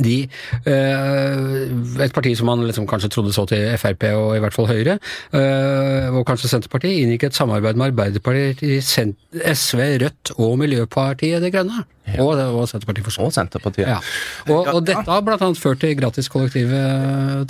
de, 0.02 0.18
uh, 0.66 2.02
et 2.04 2.16
parti 2.16 2.34
som 2.38 2.50
man 2.50 2.66
liksom 2.66 2.88
kanskje 2.90 3.12
trodde 3.14 3.34
så 3.36 3.46
til 3.50 3.68
Frp 3.80 4.08
og 4.12 4.36
i 4.36 4.44
hvert 4.44 4.56
fall 4.56 4.70
Høyre, 4.70 4.98
uh, 5.36 6.16
og 6.16 6.26
kanskje 6.28 6.52
Senterpartiet, 6.52 7.04
inngikk 7.04 7.30
et 7.30 7.38
samarbeid 7.38 7.80
med 7.80 7.94
Arbeiderpartiet, 7.94 9.16
SV, 9.56 9.84
Rødt 10.04 10.36
og 10.38 10.58
Miljøpartiet 10.62 11.44
De 11.44 11.54
Grønne. 11.54 11.86
Ja. 12.06 12.22
Og, 12.22 12.38
og, 12.38 12.68
Senterpartiet, 12.70 13.06
for 13.08 13.26
Og 13.26 13.34
Senterpartiet. 13.34 13.88
Ja. 13.90 13.98
Og, 14.46 14.68
og, 14.70 14.82
dette 14.86 15.06
har 15.10 15.24
bl.a. 15.26 15.50
ført 15.58 15.82
til 15.82 15.96
gratis 15.98 16.30
kollektive 16.30 16.82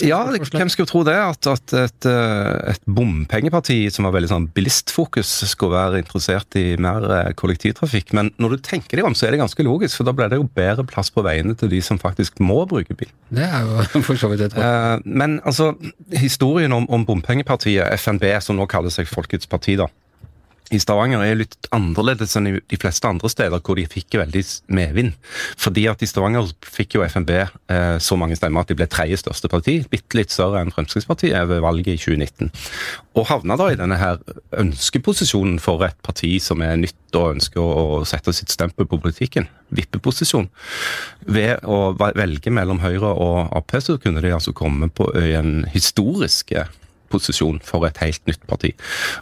Ja, 0.07 0.21
hvem 0.31 0.71
skulle 0.71 0.87
tro 0.87 1.03
det? 1.07 1.15
At, 1.19 1.49
at 1.51 1.73
et, 1.75 2.07
eh, 2.07 2.71
et, 2.71 2.83
bompengeparti 2.87 3.77
som 3.91 4.07
har 4.07 4.15
veldig 4.15 4.31
sånn 4.31 4.47
bilistfokus, 4.55 5.33
skulle 5.51 5.75
være 5.75 5.99
interessert 6.03 6.55
i 6.59 6.77
mer 6.79 7.03
eh, 7.03 7.33
kollektivtrafikk. 7.35 8.13
Men 8.15 8.31
når 8.39 8.55
du 8.55 8.65
tenker 8.69 9.01
deg 9.01 9.09
om, 9.09 9.17
så 9.17 9.27
er 9.27 9.35
det 9.35 9.41
ganske 9.43 9.67
logisk, 9.67 9.99
for 9.99 10.07
da 10.07 10.15
blir 10.15 10.31
det 10.31 10.39
jo 10.39 10.47
bedre 10.55 10.87
plass 10.87 11.11
på 11.11 11.25
veiene 11.25 11.57
til 11.59 11.71
de 11.73 11.81
som 11.83 11.99
faktisk 11.99 12.24
må 12.39 12.61
bruke 12.69 12.95
bil. 12.97 13.11
Det 13.35 13.43
er 13.43 13.65
jo 13.65 14.01
for 14.07 14.19
så 14.19 14.29
vidt 14.31 14.41
et 14.47 14.57
eh, 14.57 14.97
Men 15.05 15.39
altså, 15.45 15.73
historien 16.13 16.73
om, 16.73 16.89
om 16.89 17.05
bompengepartiet, 17.05 17.93
FNB, 17.99 18.27
som 18.41 18.59
nå 18.59 18.67
kaller 18.71 18.93
seg 18.93 19.09
Folkets 19.09 19.47
parti, 19.47 19.77
da 19.79 19.89
i 20.73 20.79
Stavanger 20.81 21.21
er 21.21 21.37
litt 21.37 21.67
annerledes 21.75 22.35
enn 22.37 22.49
i 22.49 22.53
de 22.57 22.79
fleste 22.81 23.09
andre 23.09 23.29
steder 23.29 23.61
hvor 23.61 23.77
de 23.77 23.85
fikk 23.89 24.17
veldig 24.17 24.41
medvind. 24.73 25.13
Fordi 25.61 25.85
at 25.91 26.01
i 26.01 26.09
Stavanger 26.09 26.49
fikk 26.65 26.97
jo 26.97 27.05
FNB 27.05 27.31
eh, 27.35 27.97
så 28.01 28.17
mange 28.19 28.37
stemmer 28.39 28.65
at 28.65 28.71
de 28.71 28.77
ble 28.79 28.87
tredje 28.89 29.19
største 29.21 29.51
parti, 29.51 29.77
bitte 29.91 30.17
litt 30.17 30.33
større 30.33 30.63
enn 30.63 30.73
Fremskrittspartiet 30.73 31.49
ved 31.51 31.61
valget 31.65 31.93
i 31.93 32.01
2019. 32.01 32.51
Og 33.15 33.27
havna 33.29 33.57
da 33.59 33.69
i 33.71 33.79
denne 33.79 33.99
her 33.99 34.19
ønskeposisjonen 34.59 35.59
for 35.63 35.85
et 35.87 35.97
parti 36.05 36.35
som 36.43 36.63
er 36.65 36.79
nytt 36.81 37.15
og 37.15 37.37
ønsker 37.37 37.61
å 37.61 38.01
sette 38.07 38.33
sitt 38.35 38.51
stempel 38.51 38.89
på 38.89 38.99
politikken. 38.99 39.47
Vippeposisjon. 39.75 40.49
Ved 41.31 41.63
å 41.63 41.93
velge 41.95 42.51
mellom 42.53 42.81
Høyre 42.83 43.13
og 43.13 43.53
Ap 43.55 43.77
så 43.81 43.97
kunne 44.01 44.23
de 44.23 44.33
altså 44.35 44.53
komme 44.55 44.89
på 44.93 45.09
en 45.19 45.63
historisk 45.73 46.53
posisjon 47.11 47.61
for 47.65 47.85
et 47.87 47.99
helt 48.03 48.21
nytt 48.29 48.43
parti. 48.49 48.73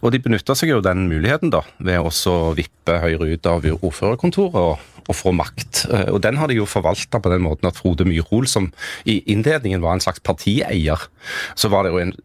Og 0.02 0.14
de 0.14 0.22
benytta 0.24 0.56
seg 0.58 0.74
jo 0.74 0.82
den 0.84 1.08
muligheten 1.10 1.54
da, 1.54 1.64
ved 1.84 2.02
å 2.04 2.34
vippe 2.58 3.00
Høyre 3.04 3.30
ut 3.34 3.48
av 3.50 3.66
ordførerkontoret 3.74 4.58
og, 4.60 4.84
og, 5.06 5.14
få 5.16 5.34
makt. 5.36 5.86
Eh, 5.90 6.10
og 6.14 6.22
den 6.26 6.40
har 6.40 6.52
de 6.52 6.60
jo 6.60 6.70
forvalta 6.70 7.22
på 7.24 7.32
den 7.32 7.46
måten 7.46 7.70
at 7.70 7.80
Frode 7.80 8.08
Myrhol, 8.08 8.48
som 8.50 8.72
i 9.10 9.22
innledningen 9.32 9.84
var 9.84 9.98
en 9.98 10.04
slags 10.04 10.24
partieier, 10.24 11.08
så 11.56 11.72
var 11.72 11.86
det 11.86 11.94
jo 11.94 12.04
en 12.04 12.16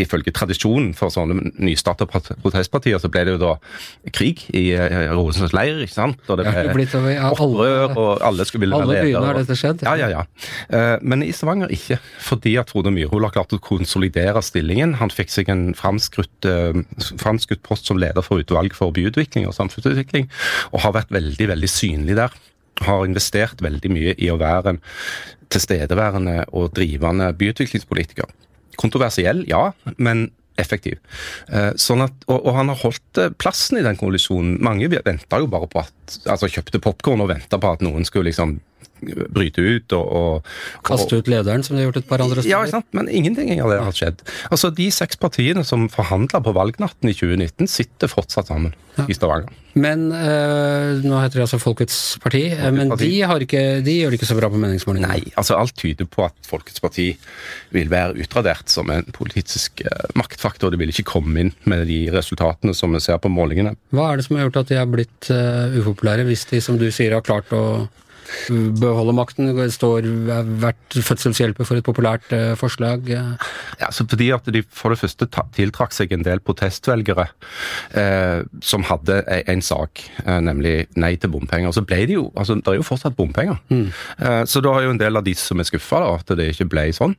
ifølge 0.00 0.32
tradisjonen 0.34 0.92
for 0.96 1.12
sånne 1.12 1.52
nystarta 1.62 2.06
protestpartier, 2.08 2.98
så 3.02 3.10
ble 3.12 3.24
det 3.26 3.36
jo 3.36 3.40
da 3.42 3.52
krig 4.16 4.44
i 4.56 4.64
uh, 4.76 5.12
Rosens 5.16 5.54
leir, 5.56 5.78
ikke 5.84 5.94
sant? 5.94 6.22
Og 6.26 6.40
det 6.40 6.46
ble 6.48 6.86
over, 6.86 7.12
ja, 7.12 7.30
opprør, 7.32 7.94
og 7.94 8.24
alle 8.26 8.46
skulle 8.48 8.66
ville 8.66 8.80
være 8.80 8.90
ledere. 8.90 9.04
Alle 9.04 9.12
byene 9.12 9.30
har 9.30 9.40
dette 9.40 9.58
skjedd? 9.58 9.86
Ja, 9.86 9.94
ja, 10.00 10.10
ja. 10.12 10.24
Uh, 10.72 10.96
men 11.06 11.24
i 11.26 11.32
Stavanger 11.36 11.72
ikke, 11.74 12.00
fordi 12.24 12.56
at 12.60 12.72
Frode 12.72 12.92
Myrhol 12.94 13.28
har 13.28 13.36
klart 13.36 13.54
å 13.56 13.60
konsolidere 13.62 14.42
stillingen. 14.44 14.96
Han 15.02 15.12
fikk 15.14 15.32
seg 15.34 15.52
en 15.52 15.68
framskutt, 15.78 16.50
uh, 16.50 17.56
post 17.66 17.88
som 17.88 18.00
leder 18.00 18.24
for 18.24 18.42
utvalg 18.42 18.74
for 18.76 18.94
byutvikling 18.94 19.48
og 19.48 19.56
samfunnsutvikling, 19.56 20.28
og 20.72 20.84
har 20.84 20.98
vært 21.00 21.14
veldig, 21.14 21.50
veldig 21.54 21.70
synlig 21.70 22.18
der 22.18 22.34
har 22.84 23.06
investert 23.06 23.62
veldig 23.64 23.92
mye 23.92 24.14
i 24.20 24.28
å 24.32 24.38
være 24.40 24.74
en 24.74 24.80
tilstedeværende 25.52 26.42
og 26.56 26.74
drivende 26.76 27.30
byutviklingspolitiker. 27.38 28.28
Kontroversiell, 28.80 29.44
ja, 29.48 29.70
men 29.96 30.28
effektiv. 30.60 31.00
Eh, 31.52 31.72
sånn 31.80 32.04
at, 32.06 32.14
og, 32.26 32.38
og, 32.38 32.52
han 32.56 32.70
har 32.72 32.80
holdt 32.80 33.20
eh, 33.20 33.32
plassen 33.36 33.80
i 33.80 33.84
den 33.84 33.98
koalisjonen. 34.00 34.56
Mange 34.64 34.88
venta 34.94 35.40
jo 35.42 35.50
bare 35.52 35.68
på 35.70 35.82
at 35.82 36.18
altså 36.24 36.48
kjøpte 36.50 36.80
popkorn 36.82 37.24
og 37.24 37.30
venta 37.32 37.60
på 37.60 37.74
at 37.76 37.84
noen 37.84 38.08
skulle 38.08 38.30
liksom 38.30 38.56
bryte 39.02 39.62
ut 39.62 39.96
og, 39.96 40.06
og 40.06 40.86
Kaste 40.86 41.20
ut 41.20 41.30
lederen, 41.30 41.64
som 41.66 41.76
de 41.76 41.82
har 41.82 41.90
gjort 41.90 42.00
et 42.02 42.08
par 42.08 42.24
andre 42.24 42.40
steder? 42.42 42.52
Ja, 42.52 42.62
sant? 42.70 42.88
men 42.96 43.10
ingenting 43.12 43.52
av 43.60 43.72
det 43.72 43.82
har 43.82 43.96
skjedd. 43.96 44.24
Altså, 44.50 44.72
De 44.74 44.88
seks 44.94 45.20
partiene 45.20 45.64
som 45.66 45.88
forhandla 45.92 46.42
på 46.44 46.54
valgnatten 46.56 47.12
i 47.12 47.16
2019, 47.16 47.70
sitter 47.70 48.10
fortsatt 48.10 48.52
sammen 48.52 48.74
ja. 48.96 49.06
i 49.08 49.16
Stavanger. 49.16 49.52
Men 49.76 50.06
øh, 50.08 51.02
nå 51.04 51.18
heter 51.20 51.36
det 51.36 51.44
altså 51.44 51.58
Folkets 51.60 51.96
Parti, 52.22 52.46
eh, 52.48 52.56
Folkets 52.56 52.78
men 52.78 52.92
parti. 52.94 53.08
De, 53.10 53.40
ikke, 53.44 53.64
de, 53.84 53.96
gjør 54.00 54.14
det 54.14 54.18
ikke 54.20 54.28
så 54.30 54.38
bra 54.38 54.48
på 54.52 54.60
meningsmålingene? 54.62 55.10
Nei, 55.12 55.34
altså 55.36 55.58
alt 55.58 55.76
tyder 55.76 56.08
på 56.08 56.24
at 56.24 56.48
Folkets 56.48 56.80
Parti 56.80 57.10
vil 57.76 57.92
være 57.92 58.16
utradert 58.24 58.72
som 58.72 58.88
en 58.92 59.04
politisk 59.16 59.84
uh, 59.84 60.06
maktfaktor. 60.16 60.72
De 60.72 60.80
vil 60.80 60.94
ikke 60.94 61.10
komme 61.12 61.44
inn 61.44 61.52
med 61.68 61.84
de 61.90 62.06
resultatene 62.14 62.72
som 62.76 62.96
vi 62.96 63.02
ser 63.04 63.20
på 63.20 63.32
målingene. 63.32 63.74
Hva 63.92 64.08
er 64.12 64.20
det 64.20 64.28
som 64.28 64.38
har 64.38 64.48
gjort 64.48 64.62
at 64.62 64.72
de 64.72 64.80
har 64.80 64.88
blitt 64.88 65.28
uh, 65.28 65.76
upopulære, 65.76 66.24
hvis 66.30 66.48
de 66.54 66.62
som 66.64 66.80
du 66.80 66.88
sier 66.88 67.12
har 67.18 67.26
klart 67.26 67.52
å 67.52 67.62
beholde 68.80 69.14
makten? 69.16 69.50
Står 69.72 70.06
vært 70.62 70.96
fødselshjelper 70.96 71.68
for 71.68 71.78
et 71.78 71.86
populært 71.86 72.32
eh, 72.34 72.54
forslag? 72.58 73.08
Ja, 73.10 73.90
så 73.90 74.06
fordi 74.08 74.30
at 74.34 74.48
De 74.52 74.62
for 74.70 74.94
det 74.94 75.00
første 75.00 75.28
tiltrakk 75.56 75.94
seg 75.94 76.14
en 76.14 76.24
del 76.26 76.40
protestvelgere 76.44 77.28
eh, 77.98 78.42
som 78.64 78.86
hadde 78.86 79.20
e, 79.24 79.42
en 79.52 79.62
sak, 79.64 80.02
eh, 80.24 80.40
nemlig 80.44 80.76
nei 80.96 81.14
til 81.20 81.32
bompenger. 81.34 81.74
Så 81.74 81.84
ble 81.86 82.04
det 82.08 82.18
jo, 82.18 82.28
altså 82.36 82.58
Det 82.58 82.72
er 82.72 82.80
jo 82.80 82.86
fortsatt 82.86 83.16
bompenger. 83.18 83.58
Mm. 83.70 83.88
Eh, 84.18 84.42
så 84.48 84.62
da 84.64 84.74
har 84.76 84.86
jo 84.86 84.94
en 84.94 85.02
del 85.02 85.18
av 85.18 85.26
de 85.26 85.34
som 85.38 85.60
er 85.60 85.68
skuffa 85.68 86.02
at 86.14 86.36
det 86.38 86.52
ikke 86.54 86.70
ble 86.72 86.88
sånn. 86.96 87.16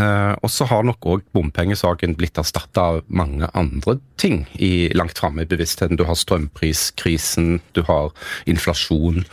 Uh, 0.00 0.32
og 0.40 0.48
så 0.52 0.64
har 0.70 0.82
nok 0.86 1.06
òg 1.12 1.20
bompengesaken 1.36 2.14
blitt 2.16 2.38
erstatta 2.40 2.80
av 2.80 3.00
mange 3.12 3.46
andre 3.58 3.92
ting 4.20 4.46
i, 4.56 4.88
langt 4.96 5.18
framme 5.20 5.42
i 5.44 5.50
bevisstheten. 5.50 5.98
Du 6.00 6.04
har 6.08 6.16
strømpriskrisen, 6.16 7.60
du 7.76 7.82
har 7.88 8.06
inflasjon, 8.48 9.24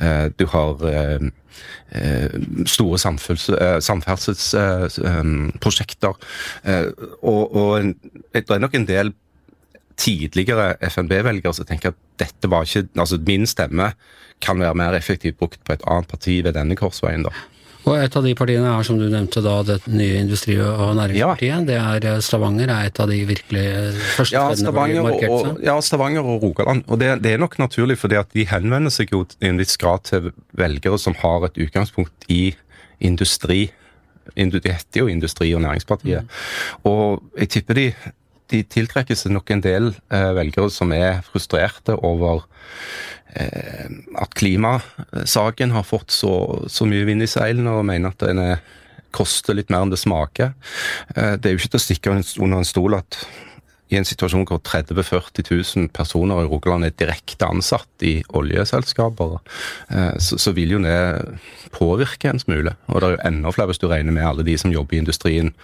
uh, 0.00 0.26
du 0.34 0.46
har 0.54 0.72
uh, 0.82 1.22
store 2.68 2.98
samferdselsprosjekter. 3.82 6.14
og, 7.22 7.56
og 7.56 7.94
det 8.34 8.44
er 8.44 8.58
nok 8.60 8.74
en 8.76 8.88
del 8.88 9.12
tidligere 9.98 10.76
FNB-velgere 10.84 11.54
som 11.56 11.66
tenker 11.66 11.88
at 11.90 11.96
dette 12.20 12.50
var 12.50 12.62
ikke 12.66 12.88
Altså, 12.98 13.18
min 13.26 13.46
stemme 13.46 13.92
kan 14.40 14.60
være 14.60 14.74
mer 14.78 14.94
effektivt 14.94 15.38
brukt 15.38 15.64
på 15.64 15.72
et 15.74 15.82
annet 15.86 16.08
parti 16.08 16.44
ved 16.44 16.52
denne 16.54 16.76
korsveien, 16.78 17.22
da. 17.26 17.30
Og 17.86 17.94
et 17.96 18.16
av 18.18 18.24
de 18.26 18.34
partiene 18.36 18.68
er, 18.68 18.84
som 18.86 18.98
du 19.00 19.06
nevnte, 19.08 19.40
da 19.44 19.54
det 19.66 19.78
nye 19.86 20.18
Industri- 20.20 20.58
og 20.60 20.96
Næringspartiet. 20.98 21.48
Ja. 21.48 21.60
Det 21.68 21.78
er 21.78 22.06
eh, 22.10 22.20
Stavanger 22.24 22.72
er 22.74 22.90
et 22.90 23.00
av 23.00 23.10
de 23.10 23.18
virkelig 23.28 23.64
eh, 23.64 24.02
første 24.16 24.36
ja, 24.36 24.44
Stavanger 24.58 25.08
og, 25.08 25.62
ja, 25.64 25.78
Stavanger 25.84 26.26
og 26.26 26.44
Rogaland. 26.44 26.84
Og 26.88 27.00
det, 27.00 27.12
det, 27.24 27.34
er 27.34 27.42
nok 27.42 27.58
naturlig, 27.62 27.98
fordi 28.02 28.18
at 28.20 28.30
de 28.34 28.46
henvender 28.50 28.92
seg 28.94 29.14
jo 29.14 29.24
i 29.40 29.50
en 29.50 29.60
viss 29.60 29.78
grad 29.80 30.04
til 30.08 30.32
velgere 30.58 31.00
som 31.00 31.16
har 31.22 31.48
et 31.48 31.60
utgangspunkt 31.64 32.28
i 32.32 32.52
industri. 33.04 33.68
Det 34.36 34.60
heter 34.68 35.00
jo 35.00 35.08
Industri- 35.08 35.54
og 35.56 35.62
Næringspartiet. 35.64 36.22
Mm. 36.22 36.88
Og 36.90 37.22
jeg 37.38 37.48
tipper 37.54 37.78
de, 37.78 37.86
de 38.52 38.62
tiltrekkes 38.62 39.26
nok 39.32 39.50
en 39.54 39.64
del 39.64 39.92
eh, 40.12 40.30
velgere 40.36 40.70
som 40.70 40.92
er 40.92 41.22
frustrerte 41.26 41.96
over 41.96 42.44
at 43.38 44.34
klimasaken 44.38 45.74
har 45.74 45.86
fått 45.86 46.14
så, 46.14 46.32
så 46.66 46.88
mye 46.88 47.06
vind 47.08 47.22
i 47.22 47.30
seilene, 47.30 47.76
og 47.78 47.86
mener 47.88 48.14
at 48.14 48.24
den 48.26 48.42
er, 48.42 48.62
koster 49.14 49.56
litt 49.56 49.70
mer 49.72 49.86
enn 49.86 49.92
det 49.92 50.00
smaker. 50.00 50.54
Eh, 51.14 51.36
det 51.38 51.48
er 51.48 51.54
jo 51.54 51.62
ikke 51.62 51.74
til 51.76 51.80
å 51.80 51.86
stikke 51.86 52.16
under 52.16 52.58
en 52.60 52.68
stol 52.68 52.98
at 52.98 53.20
i 53.88 53.96
en 53.96 54.04
situasjon 54.04 54.44
hvor 54.48 54.60
30 54.60 54.92
000-40 54.98 55.48
000 55.48 55.88
personer 55.96 56.42
i 56.42 56.48
Rogaland 56.48 56.84
er 56.84 56.96
direkte 56.98 57.48
ansatt 57.48 58.04
i 58.04 58.18
oljeselskaper, 58.36 59.38
eh, 59.94 60.12
så, 60.20 60.36
så, 60.36 60.52
vil 60.56 60.76
jo 60.76 60.82
det 60.84 60.98
påvirke 61.72 62.28
en 62.32 62.42
smule. 62.42 62.76
Og 62.92 63.00
det 63.00 63.08
er 63.08 63.16
jo 63.16 63.24
enda 63.30 63.54
flere 63.54 63.72
hvis 63.72 63.80
du 63.80 63.88
regner 63.88 64.14
med 64.14 64.28
alle 64.28 64.44
de 64.46 64.58
som 64.60 64.72
jobber 64.74 64.98
i 64.98 65.02
industrien. 65.04 65.54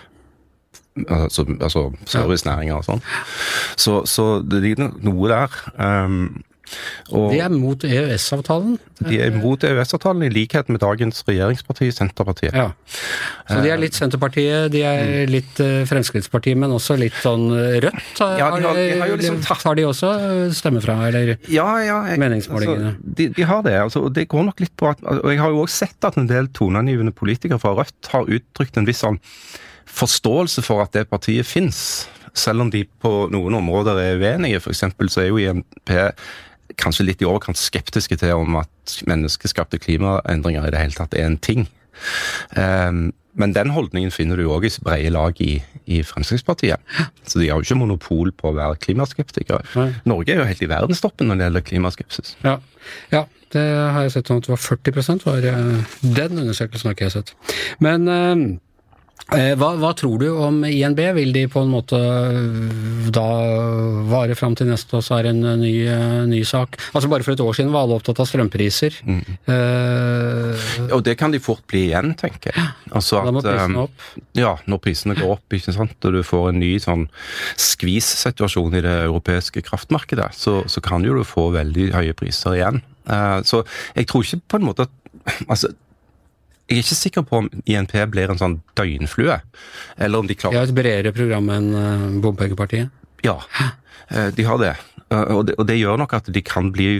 Altså, 1.10 1.42
altså 1.58 1.88
servicenæringer 2.06 2.78
og 2.78 2.86
sånn. 2.86 3.00
Så, 3.76 4.04
så, 4.08 4.38
det 4.46 4.62
ligger 4.62 4.92
noe 5.04 5.30
der. 5.32 5.56
Um, 5.74 6.44
og 7.12 7.32
de 7.32 7.40
er 7.44 7.52
mot 7.52 7.84
EØS-avtalen? 7.84 8.76
De 9.04 9.18
er 9.20 9.34
mot 9.36 9.60
EØS-avtalen, 9.64 10.24
i 10.26 10.30
likhet 10.32 10.70
med 10.72 10.80
dagens 10.82 11.20
regjeringsparti, 11.28 11.90
Senterpartiet. 11.92 12.54
Ja. 12.56 12.70
Så 13.50 13.58
de 13.64 13.72
er 13.74 13.80
litt 13.80 13.96
Senterpartiet, 13.98 14.70
de 14.72 14.84
er 14.88 15.02
mm. 15.04 15.32
litt 15.32 15.60
uh, 15.62 15.82
Fremskrittspartiet, 15.88 16.58
men 16.60 16.72
også 16.74 16.96
litt 17.00 17.16
sånn 17.20 17.46
eh, 17.52 17.76
Rødt? 17.84 18.00
Har, 18.20 18.38
ja, 18.40 18.48
de 18.54 18.68
har, 18.68 18.80
de 18.80 18.86
har, 19.02 19.12
liksom 19.20 19.42
tatt... 19.44 19.66
de 19.76 19.86
også 19.88 20.14
stemme 20.56 20.82
fra, 20.84 20.96
eller 21.10 21.34
ja, 21.52 21.68
ja, 21.84 22.00
jeg, 22.10 22.22
meningsmålingene? 22.22 22.94
Altså, 22.94 23.14
de, 23.20 23.28
de, 23.36 23.46
har 23.50 23.62
det. 23.66 23.76
Altså, 23.82 24.06
og 24.08 24.16
det 24.16 24.26
går 24.32 24.48
nok 24.48 24.64
litt 24.64 24.74
på 24.80 24.88
at 24.90 25.04
Og 25.04 25.28
jeg 25.32 25.42
har 25.42 25.52
jo 25.52 25.62
også 25.66 25.84
sett 25.84 26.08
at 26.08 26.18
en 26.20 26.30
del 26.30 26.48
toneangivende 26.56 27.14
politikere 27.14 27.60
fra 27.60 27.74
Rødt 27.76 28.12
har 28.14 28.30
uttrykt 28.38 28.80
en 28.80 28.88
viss 28.88 29.04
sånn 29.04 29.20
forståelse 29.94 30.64
for 30.64 30.82
at 30.82 30.94
det 30.96 31.06
partiet 31.10 31.46
fins 31.46 32.08
selv 32.34 32.64
om 32.64 32.70
de 32.70 32.82
på 32.84 33.12
noen 33.32 33.60
områder 33.60 34.00
er 34.02 34.18
uenige. 34.18 34.62
Eksempel 34.72 35.10
så 35.12 35.24
er 35.24 35.30
jo 35.30 35.40
IMP 35.40 35.94
kanskje 36.80 37.08
litt 37.08 37.22
i 37.22 37.28
overkant 37.28 37.60
skeptiske 37.60 38.18
til 38.20 38.38
om 38.38 38.60
at 38.62 38.96
menneskeskapte 39.08 39.80
klimaendringer 39.82 40.66
i 40.66 40.72
det 40.74 40.80
hele 40.80 40.98
tatt 40.98 41.16
er 41.16 41.28
en 41.28 41.38
ting. 41.38 41.68
Um, 42.56 43.12
men 43.34 43.54
den 43.54 43.72
holdningen 43.74 44.12
finner 44.14 44.38
du 44.38 44.46
òg 44.46 44.68
i 44.68 44.72
brede 44.84 45.10
lag 45.10 45.40
i, 45.42 45.56
i, 45.90 46.02
Fremskrittspartiet. 46.06 46.82
Så 47.26 47.40
de 47.40 47.48
har 47.50 47.58
jo 47.58 47.66
ikke 47.66 47.80
monopol 47.80 48.30
på 48.38 48.52
å 48.52 48.54
være 48.54 48.78
klimaskeptikere. 48.82 49.64
Nei. 49.74 49.88
Norge 50.06 50.34
er 50.34 50.42
jo 50.42 50.46
helt 50.46 50.62
i 50.62 50.70
verdenstoppen 50.70 51.30
når 51.30 51.40
det 51.40 51.48
gjelder 51.48 51.64
klimaskepsis. 51.70 52.36
Ja. 52.46 52.60
ja. 53.10 53.24
det 53.56 53.64
har 53.64 54.06
jeg 54.06 54.14
sett 54.14 54.30
sånn 54.30 54.38
at 54.38 54.46
det 54.46 54.54
var 54.54 54.62
40% 54.62 55.26
var 55.26 55.48
eh, 55.50 55.96
Den 56.04 56.44
undersøkelsen 56.44 56.90
har 56.90 56.94
ikke 56.94 57.08
jeg 57.08 57.16
sett. 57.16 57.34
Men 57.82 58.06
uh, 58.06 58.38
Eh, 58.38 58.60
hva, 59.24 59.70
hva, 59.80 59.90
tror 59.96 60.20
du 60.20 60.26
om 60.36 60.58
INB? 60.68 61.00
Vil 61.16 61.32
de 61.32 61.46
på 61.50 61.62
en 61.64 61.70
måte 61.72 61.96
eh, 61.96 63.06
da 63.14 63.24
vare 64.10 64.36
fram 64.36 64.54
til 64.58 64.68
neste 64.68 64.98
år, 64.98 65.04
så 65.04 65.16
er 65.16 65.26
det 65.26 65.32
en 65.32 65.62
ny, 65.62 65.72
eh, 65.88 66.18
ny, 66.28 66.42
sak? 66.46 66.76
Altså 66.92 67.08
Bare 67.10 67.24
for 67.26 67.32
et 67.32 67.42
år 67.42 67.56
siden 67.56 67.72
var 67.72 67.86
alle 67.86 67.96
opptatt 67.96 68.20
av 68.20 68.28
strømpriser. 68.28 68.98
Mm. 69.08 69.22
Uh, 69.48 70.90
og 70.94 71.00
det 71.06 71.16
kan 71.20 71.32
de 71.34 71.40
fort 71.42 71.64
bli 71.70 71.86
igjen, 71.88 72.12
tenker 72.20 72.52
jeg. 72.52 72.66
Altså 72.92 73.22
da 73.24 73.32
må 73.34 73.42
prisene 73.44 73.86
opp? 73.86 74.08
Ja, 74.38 74.54
når 74.70 74.82
prisene 74.84 75.16
går 75.18 75.36
opp, 75.38 75.56
ikke 75.56 75.74
sant, 75.76 75.96
og 76.04 76.18
du 76.18 76.20
får 76.26 76.50
en 76.52 76.60
ny 76.60 76.74
sånn 76.82 77.06
skvis-situasjon 77.60 78.76
i 78.76 78.84
det 78.84 78.96
europeiske 79.06 79.64
kraftmarkedet, 79.66 80.30
så, 80.36 80.60
så 80.70 80.84
kan 80.84 81.06
jo 81.06 81.16
du 81.16 81.24
få 81.26 81.48
veldig 81.56 81.90
høye 81.96 82.18
priser 82.18 82.58
igjen. 82.60 82.84
Uh, 83.08 83.40
så 83.46 83.64
jeg 83.96 84.10
tror 84.10 84.24
ikke 84.26 84.44
på 84.52 84.60
en 84.60 84.68
måte 84.68 84.86
at 84.86 85.00
altså, 85.48 85.72
jeg 86.68 86.78
er 86.78 86.82
ikke 86.82 86.96
sikker 86.96 87.24
på 87.28 87.42
om 87.42 87.48
INP 87.68 87.92
blir 88.12 88.30
en 88.32 88.40
sånn 88.40 88.58
døgnflue. 88.78 89.36
Eller 90.00 90.18
om 90.22 90.28
de 90.28 90.36
klarer 90.38 90.56
De 90.56 90.62
har 90.62 90.70
et 90.70 90.76
bredere 90.78 91.12
program 91.12 91.50
enn 91.52 91.70
uh, 91.76 92.06
Bompengepartiet? 92.24 92.88
Ja, 93.26 93.36
uh, 93.44 94.30
de 94.32 94.46
har 94.48 94.60
det. 94.62 94.74
Eh, 95.12 95.30
og 95.34 95.46
det, 95.48 95.58
og 95.60 95.68
det 95.68 95.78
gjør 95.78 96.00
nok 96.00 96.16
at 96.16 96.30
de 96.32 96.42
kan 96.44 96.70
bli 96.74 96.98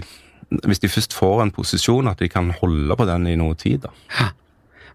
Hvis 0.69 0.81
de 0.83 0.89
først 0.91 1.15
får 1.17 1.41
en 1.41 1.51
posisjon, 1.51 2.07
at 2.07 2.19
de 2.21 2.29
kan 2.29 2.51
holde 2.61 2.95
på 2.95 3.07
den 3.09 3.25
i 3.27 3.37
noe 3.39 3.55
tid. 3.57 3.87
da. 3.87 4.29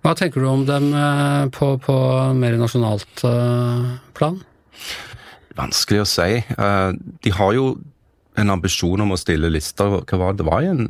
Hva 0.00 0.14
tenker 0.16 0.40
du 0.40 0.46
om 0.48 0.62
dem 0.64 0.92
eh, 0.94 1.48
på, 1.52 1.74
på 1.82 1.96
mer 2.38 2.54
nasjonalt 2.56 3.24
eh, 3.26 3.88
plan? 4.16 4.38
Vanskelig 5.58 6.04
å 6.04 6.08
si. 6.08 6.28
Eh, 6.38 6.92
De 7.26 7.32
har 7.34 7.56
jo 7.58 7.66
en 8.38 8.54
ambisjon 8.54 9.02
om 9.02 9.12
å 9.12 9.18
stille 9.20 9.50
lister. 9.52 9.98
Hva 10.06 10.20
var 10.22 10.32
det? 10.32 10.40
Det 10.40 10.48
var 10.48 10.64
jo 10.64 10.76
en, 10.76 10.86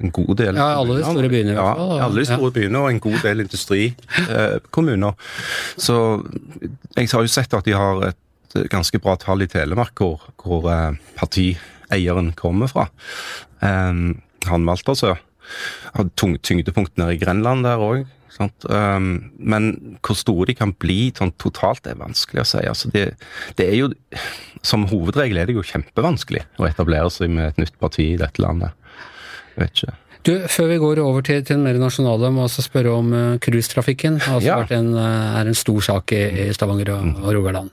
en 0.00 0.12
god 0.14 0.32
del 0.40 0.56
Ja, 0.58 0.70
alle 0.80 0.98
de 0.98 1.04
store 1.04 1.30
byene 1.32 1.54
Ja, 1.56 1.68
alle 2.06 2.22
de 2.22 2.26
store 2.28 2.52
byene 2.56 2.82
og 2.82 2.90
en 2.90 3.02
god 3.04 3.20
del 3.24 3.44
industrikommuner. 3.44 5.30
Så 5.76 5.96
jeg 6.96 7.10
har 7.12 7.26
jo 7.26 7.32
sett 7.32 7.56
at 7.56 7.68
de 7.68 7.76
har 7.76 8.04
et 8.10 8.20
ganske 8.72 8.98
bra 9.02 9.16
tall 9.20 9.44
i 9.44 9.50
Telemark, 9.50 9.98
hvor, 10.00 10.24
hvor 10.40 10.66
eh, 10.72 10.96
partieieren 11.18 12.32
kommer 12.38 12.70
fra. 12.70 12.88
Um, 13.60 14.22
han 14.48 14.64
Maltersø. 14.66 15.14
Tung, 16.18 16.36
tyngdepunkt 16.46 16.96
nede 16.98 17.16
i 17.16 17.20
Grenland 17.20 17.66
der 17.66 17.82
òg. 17.82 18.08
Um, 18.40 19.32
men 19.36 19.98
hvor 20.00 20.16
store 20.16 20.46
de 20.48 20.54
kan 20.56 20.72
bli 20.80 21.10
sånn 21.16 21.34
totalt, 21.42 21.84
er 21.90 21.98
vanskelig 22.00 22.44
å 22.44 22.48
si. 22.48 22.62
Altså 22.64 22.90
det, 22.94 23.10
det 23.58 23.66
er 23.68 23.76
jo, 23.82 23.90
Som 24.64 24.86
hovedregel 24.90 25.40
er 25.40 25.50
det 25.50 25.56
jo 25.56 25.64
kjempevanskelig 25.66 26.46
å 26.60 26.68
etablere 26.68 27.10
seg 27.12 27.32
med 27.32 27.50
et 27.50 27.60
nytt 27.60 27.76
parti 27.80 28.12
i 28.14 28.20
dette 28.20 28.42
landet. 28.42 28.76
Vet 29.56 29.70
ikke. 29.82 29.94
Du, 30.26 30.34
Før 30.52 30.66
vi 30.68 30.76
går 30.76 30.98
over 31.00 31.22
til, 31.24 31.38
til 31.44 31.56
den 31.56 31.62
mer 31.64 31.78
nasjonale, 31.80 32.28
må 32.28 32.42
jeg 32.42 32.50
også 32.50 32.62
spørre 32.66 32.90
om 32.92 33.12
uh, 33.16 33.38
cruisetrafikken. 33.40 34.18
Det 34.20 34.26
har 34.28 34.42
Ja. 34.44 34.58
en, 34.76 34.90
uh, 34.92 35.38
er 35.40 35.48
en 35.48 35.56
stor 35.56 35.80
sak 35.80 36.12
i, 36.12 36.20
i 36.44 36.52
Stavanger 36.52 36.90
og, 36.92 37.06
og 37.24 37.34
Rogaland. 37.38 37.70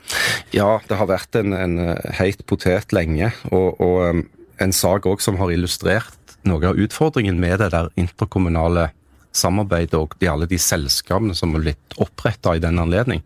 Ja, 0.56 0.78
det 0.88 0.96
har 0.98 1.10
vært 1.12 1.36
en, 1.36 1.52
en 1.54 1.76
eh, 1.84 2.12
heit 2.22 2.46
potet 2.48 2.94
lenge, 2.96 3.34
og, 3.52 3.82
og 3.84 3.98
um, 4.10 4.24
en 4.64 4.72
sak 4.74 5.06
òg 5.12 5.20
som 5.22 5.36
har 5.42 5.52
illustrert 5.52 6.38
noe 6.48 6.64
av 6.72 6.80
utfordringen 6.80 7.36
med 7.40 7.60
det 7.60 7.74
der 7.76 7.90
interkommunale 8.00 8.90
samarbeidet 9.38 9.98
og 9.98 10.16
de, 10.20 10.30
alle 10.32 10.48
de 10.50 10.60
selskapene 10.62 11.36
som 11.38 11.54
har 11.56 11.64
blitt 11.64 11.98
oppretta 12.02 12.56
i 12.56 12.62
den 12.64 12.80
anledning. 12.82 13.24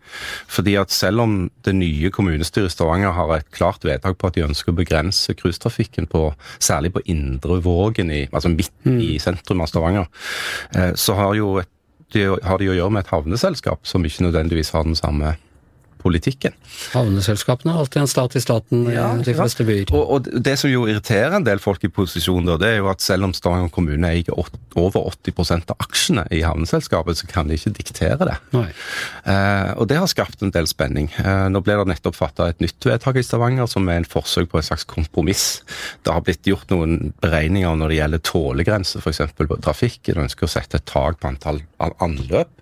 Fordi 0.51 0.75
at 0.79 0.93
selv 0.93 1.23
om 1.23 1.35
det 1.65 1.75
nye 1.77 2.11
kommunestyret 2.13 2.71
i 2.71 2.75
Stavanger 2.75 3.15
har 3.15 3.35
et 3.35 3.51
klart 3.55 3.85
vedtak 3.87 4.17
på 4.19 4.29
at 4.29 4.37
de 4.37 4.45
ønsker 4.47 4.73
å 4.73 4.79
begrense 4.79 5.35
cruisetrafikken, 5.37 6.09
særlig 6.59 6.93
på 6.95 7.03
Indre 7.11 7.61
Vågen, 7.63 8.11
i, 8.11 8.25
altså 8.31 8.51
midt 8.53 8.89
i 8.91 9.15
sentrum 9.21 9.63
av 9.63 9.71
Stavanger, 9.71 10.09
eh, 10.75 10.91
så 10.95 11.15
har, 11.19 11.35
jo 11.39 11.55
et, 11.61 11.71
de, 12.15 12.27
har 12.43 12.59
de 12.59 12.71
å 12.71 12.75
gjøre 12.75 12.95
med 12.95 13.05
et 13.05 13.13
havneselskap 13.13 13.87
som 13.87 14.05
ikke 14.05 14.27
nødvendigvis 14.27 14.73
har 14.75 14.87
den 14.87 14.99
samme 14.99 15.35
politikken. 16.01 16.55
Havneselskapene 16.95 17.75
har 17.75 17.85
alltid 17.85 18.03
en 18.03 18.11
stat 18.11 18.35
i 18.37 18.43
staten 18.43 18.85
i 18.91 18.97
de 19.25 19.35
fleste 19.37 19.65
byer. 19.67 19.91
Og, 19.95 20.15
og 20.17 20.29
det 20.45 20.57
som 20.59 20.71
jo 20.71 20.85
irriterer 20.89 21.37
en 21.37 21.47
del 21.47 21.61
folk 21.63 21.83
i 21.87 21.91
posisjon, 21.93 22.47
da, 22.47 22.57
det 22.61 22.73
er 22.73 22.81
jo 22.81 22.89
at 22.91 23.03
selv 23.03 23.29
om 23.29 23.35
Stavanger 23.37 23.71
kommune 23.73 24.11
eier 24.11 24.33
over 24.35 25.07
80% 25.11 25.73
av 25.73 25.85
aksjene 25.85 26.25
i 26.33 26.41
havneselskapet, 26.45 27.19
så 27.19 27.29
kan 27.29 27.49
de 27.49 27.57
ikke 27.59 27.73
diktere 27.77 28.27
det. 28.27 28.37
Nei. 28.55 28.67
Eh, 29.29 29.71
og 29.77 29.87
det 29.91 29.99
har 30.01 30.09
skapt 30.11 30.43
en 30.45 30.53
del 30.53 30.69
spenning. 30.69 31.11
Eh, 31.21 31.47
nå 31.51 31.61
ble 31.65 31.77
det 31.79 31.87
nettopp 31.93 32.17
fatta 32.17 32.49
et 32.51 32.61
nytt 32.63 32.87
vedtak 32.87 33.19
i 33.19 33.25
Stavanger, 33.25 33.69
som 33.71 33.87
er 33.89 34.01
en 34.01 34.07
forsøk 34.07 34.51
på 34.51 34.61
et 34.61 34.69
slags 34.69 34.87
kompromiss. 34.89 35.45
Det 36.05 36.13
har 36.13 36.25
blitt 36.25 36.47
gjort 36.47 36.71
noen 36.73 37.13
beregninger 37.23 37.77
når 37.77 37.93
det 37.93 37.99
gjelder 37.99 38.25
tålegrense, 38.31 39.01
f.eks. 39.01 39.23
på 39.37 39.61
trafikken. 39.61 40.23
Ønsker 40.25 40.47
å 40.47 40.51
sette 40.51 40.81
et 40.81 40.89
tak 40.89 41.21
på 41.21 41.31
antall 41.31 41.63
anløp, 42.01 42.53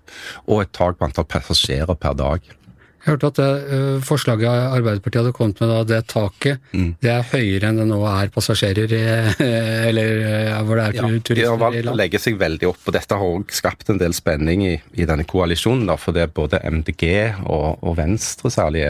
og 0.46 0.64
et 0.64 0.72
tak 0.76 0.98
på 0.98 1.08
antall 1.08 1.28
passasjerer 1.30 1.98
per 2.00 2.16
dag. 2.18 2.56
Jeg 3.00 3.14
hørte 3.14 3.28
at 3.30 3.38
det 3.40 3.72
øh, 3.72 4.00
forslaget 4.04 4.44
Arbeiderpartiet 4.76 5.22
hadde 5.22 5.32
kommet 5.36 5.60
med, 5.62 5.70
da, 5.72 5.78
det 5.88 6.00
taket, 6.12 6.58
Mm. 6.76 6.90
det 7.02 7.10
er 7.10 7.22
høyere 7.32 7.68
enn 7.70 7.78
det 7.80 7.86
nå 7.88 7.98
er 8.06 8.28
passasjerer 8.34 8.92
Eller 9.88 10.10
øh, 10.20 10.64
hvor 10.66 10.76
det 10.76 10.84
er 10.84 10.98
Ja, 11.00 11.08
turister 11.24 11.54
i 11.56 11.60
valgt 11.62 11.80
å 11.80 11.86
land. 11.88 11.96
legge 12.02 12.20
seg 12.20 12.36
veldig 12.40 12.68
opp, 12.68 12.82
og 12.86 12.96
dette 12.98 13.16
har 13.16 13.24
også 13.40 13.56
skapt 13.60 13.90
en 13.94 13.98
del 14.02 14.12
spenning 14.16 14.64
i, 14.68 14.74
i 15.00 15.06
denne 15.08 15.24
koalisjonen. 15.28 15.86
Da, 15.88 15.96
for 16.00 16.12
det 16.16 16.26
er 16.26 16.34
både 16.36 16.60
MDG 16.68 17.04
og, 17.46 17.80
og 17.82 17.96
Venstre 17.98 18.52
særlig, 18.52 18.84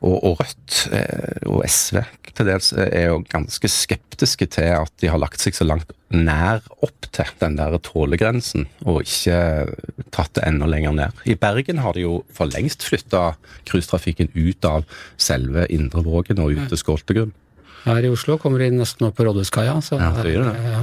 og, 0.00 0.14
og 0.24 0.38
Rødt 0.40 0.78
eh, 0.94 1.48
og 1.50 1.64
SV 1.68 2.04
til 2.34 2.48
dels 2.48 2.72
eh, 2.74 2.88
er 2.90 3.04
jo 3.12 3.20
ganske 3.30 3.68
skeptiske 3.70 4.48
til 4.56 4.72
at 4.78 4.90
de 5.02 5.10
har 5.10 5.20
lagt 5.22 5.42
seg 5.42 5.54
så 5.54 5.66
langt 5.66 5.90
nær 6.14 6.62
opp 6.82 7.06
til 7.14 7.26
den 7.40 7.56
der 7.58 7.74
tålegrensen, 7.82 8.66
og 8.86 9.00
ikke 9.02 9.38
tatt 10.14 10.34
det 10.38 10.44
enda 10.46 10.66
lenger 10.70 10.94
ned. 10.94 11.22
I 11.30 11.34
Bergen 11.38 11.80
har 11.82 11.94
de 11.96 12.04
jo 12.04 12.20
for 12.34 12.50
lengst 12.50 12.84
flytta 12.86 13.23
cruisetrafikken 13.68 14.30
ut 14.34 14.64
av 14.68 14.84
selve 15.20 15.66
Indre 15.74 16.02
Vågen 16.06 16.42
og 16.44 16.52
ut 16.54 16.68
til 16.72 16.80
Skoltegrunn. 16.80 17.32
Her 17.84 18.00
i 18.06 18.08
Oslo 18.08 18.38
kommer 18.40 18.62
de 18.64 18.70
nesten 18.78 19.04
opp 19.04 19.18
på 19.18 19.26
Rådhuskaia. 19.26 19.74
Ja, 19.92 20.06
det 20.24 20.30
gjør 20.32 20.46
det. 20.48 20.60
Ja. 20.72 20.78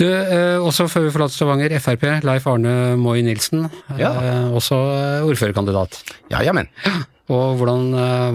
Du, 0.00 0.04
øh, 0.08 0.62
også 0.64 0.86
før 0.88 1.04
vi 1.04 1.10
forlater 1.12 1.36
Stavanger, 1.36 1.74
Frp, 1.84 2.06
Leif 2.24 2.46
Arne 2.48 2.96
Moy 2.96 3.20
Nilsen, 3.26 3.66
Ja. 3.98 4.12
øh, 4.16 4.54
også 4.56 4.78
øh, 4.78 5.26
ordførerkandidat. 5.28 5.98
Ja, 6.32 6.40
ja, 6.46 6.54
men. 6.56 6.70
Og 7.32 7.56
hvordan, 7.60 7.84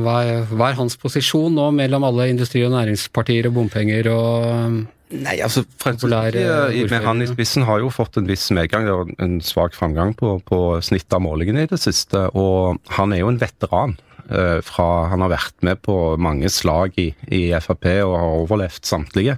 hva, 0.03 0.13
er, 0.25 0.45
hva 0.53 0.69
er 0.71 0.77
hans 0.77 0.95
posisjon 0.97 1.53
nå 1.57 1.71
mellom 1.75 2.05
alle 2.07 2.29
industri- 2.31 2.63
og 2.65 2.71
næringspartier 2.77 3.49
og 3.49 3.57
bompenger 3.57 4.07
og 4.13 4.77
Nei, 5.07 5.37
altså 5.39 5.61
Fremskrittspartiet 5.79 6.91
med 6.91 7.05
han 7.05 7.21
i 7.23 7.27
spissen 7.29 7.63
har 7.63 7.79
jo 7.79 7.87
fått 7.93 8.17
en 8.19 8.27
viss 8.27 8.49
medgang. 8.51 8.83
Det 8.83 8.95
var 8.97 9.13
en 9.23 9.37
svak 9.45 9.77
framgang 9.77 10.11
på, 10.19 10.33
på 10.43 10.59
snittet 10.83 11.15
av 11.15 11.23
målingene 11.23 11.63
i 11.63 11.69
det 11.71 11.79
siste. 11.79 12.25
Og 12.35 12.75
han 12.97 13.15
er 13.15 13.21
jo 13.23 13.29
en 13.31 13.39
veteran. 13.39 13.95
eh, 14.27 14.59
Fra, 14.67 15.07
han 15.07 15.23
har 15.23 15.31
vært 15.31 15.63
med 15.63 15.79
på 15.87 15.95
mange 16.19 16.49
slag 16.51 16.97
i, 16.99 17.05
i 17.31 17.39
Frp 17.63 17.87
og 18.03 18.17
har 18.19 18.35
overlevd 18.41 18.83
samtlige. 18.89 19.37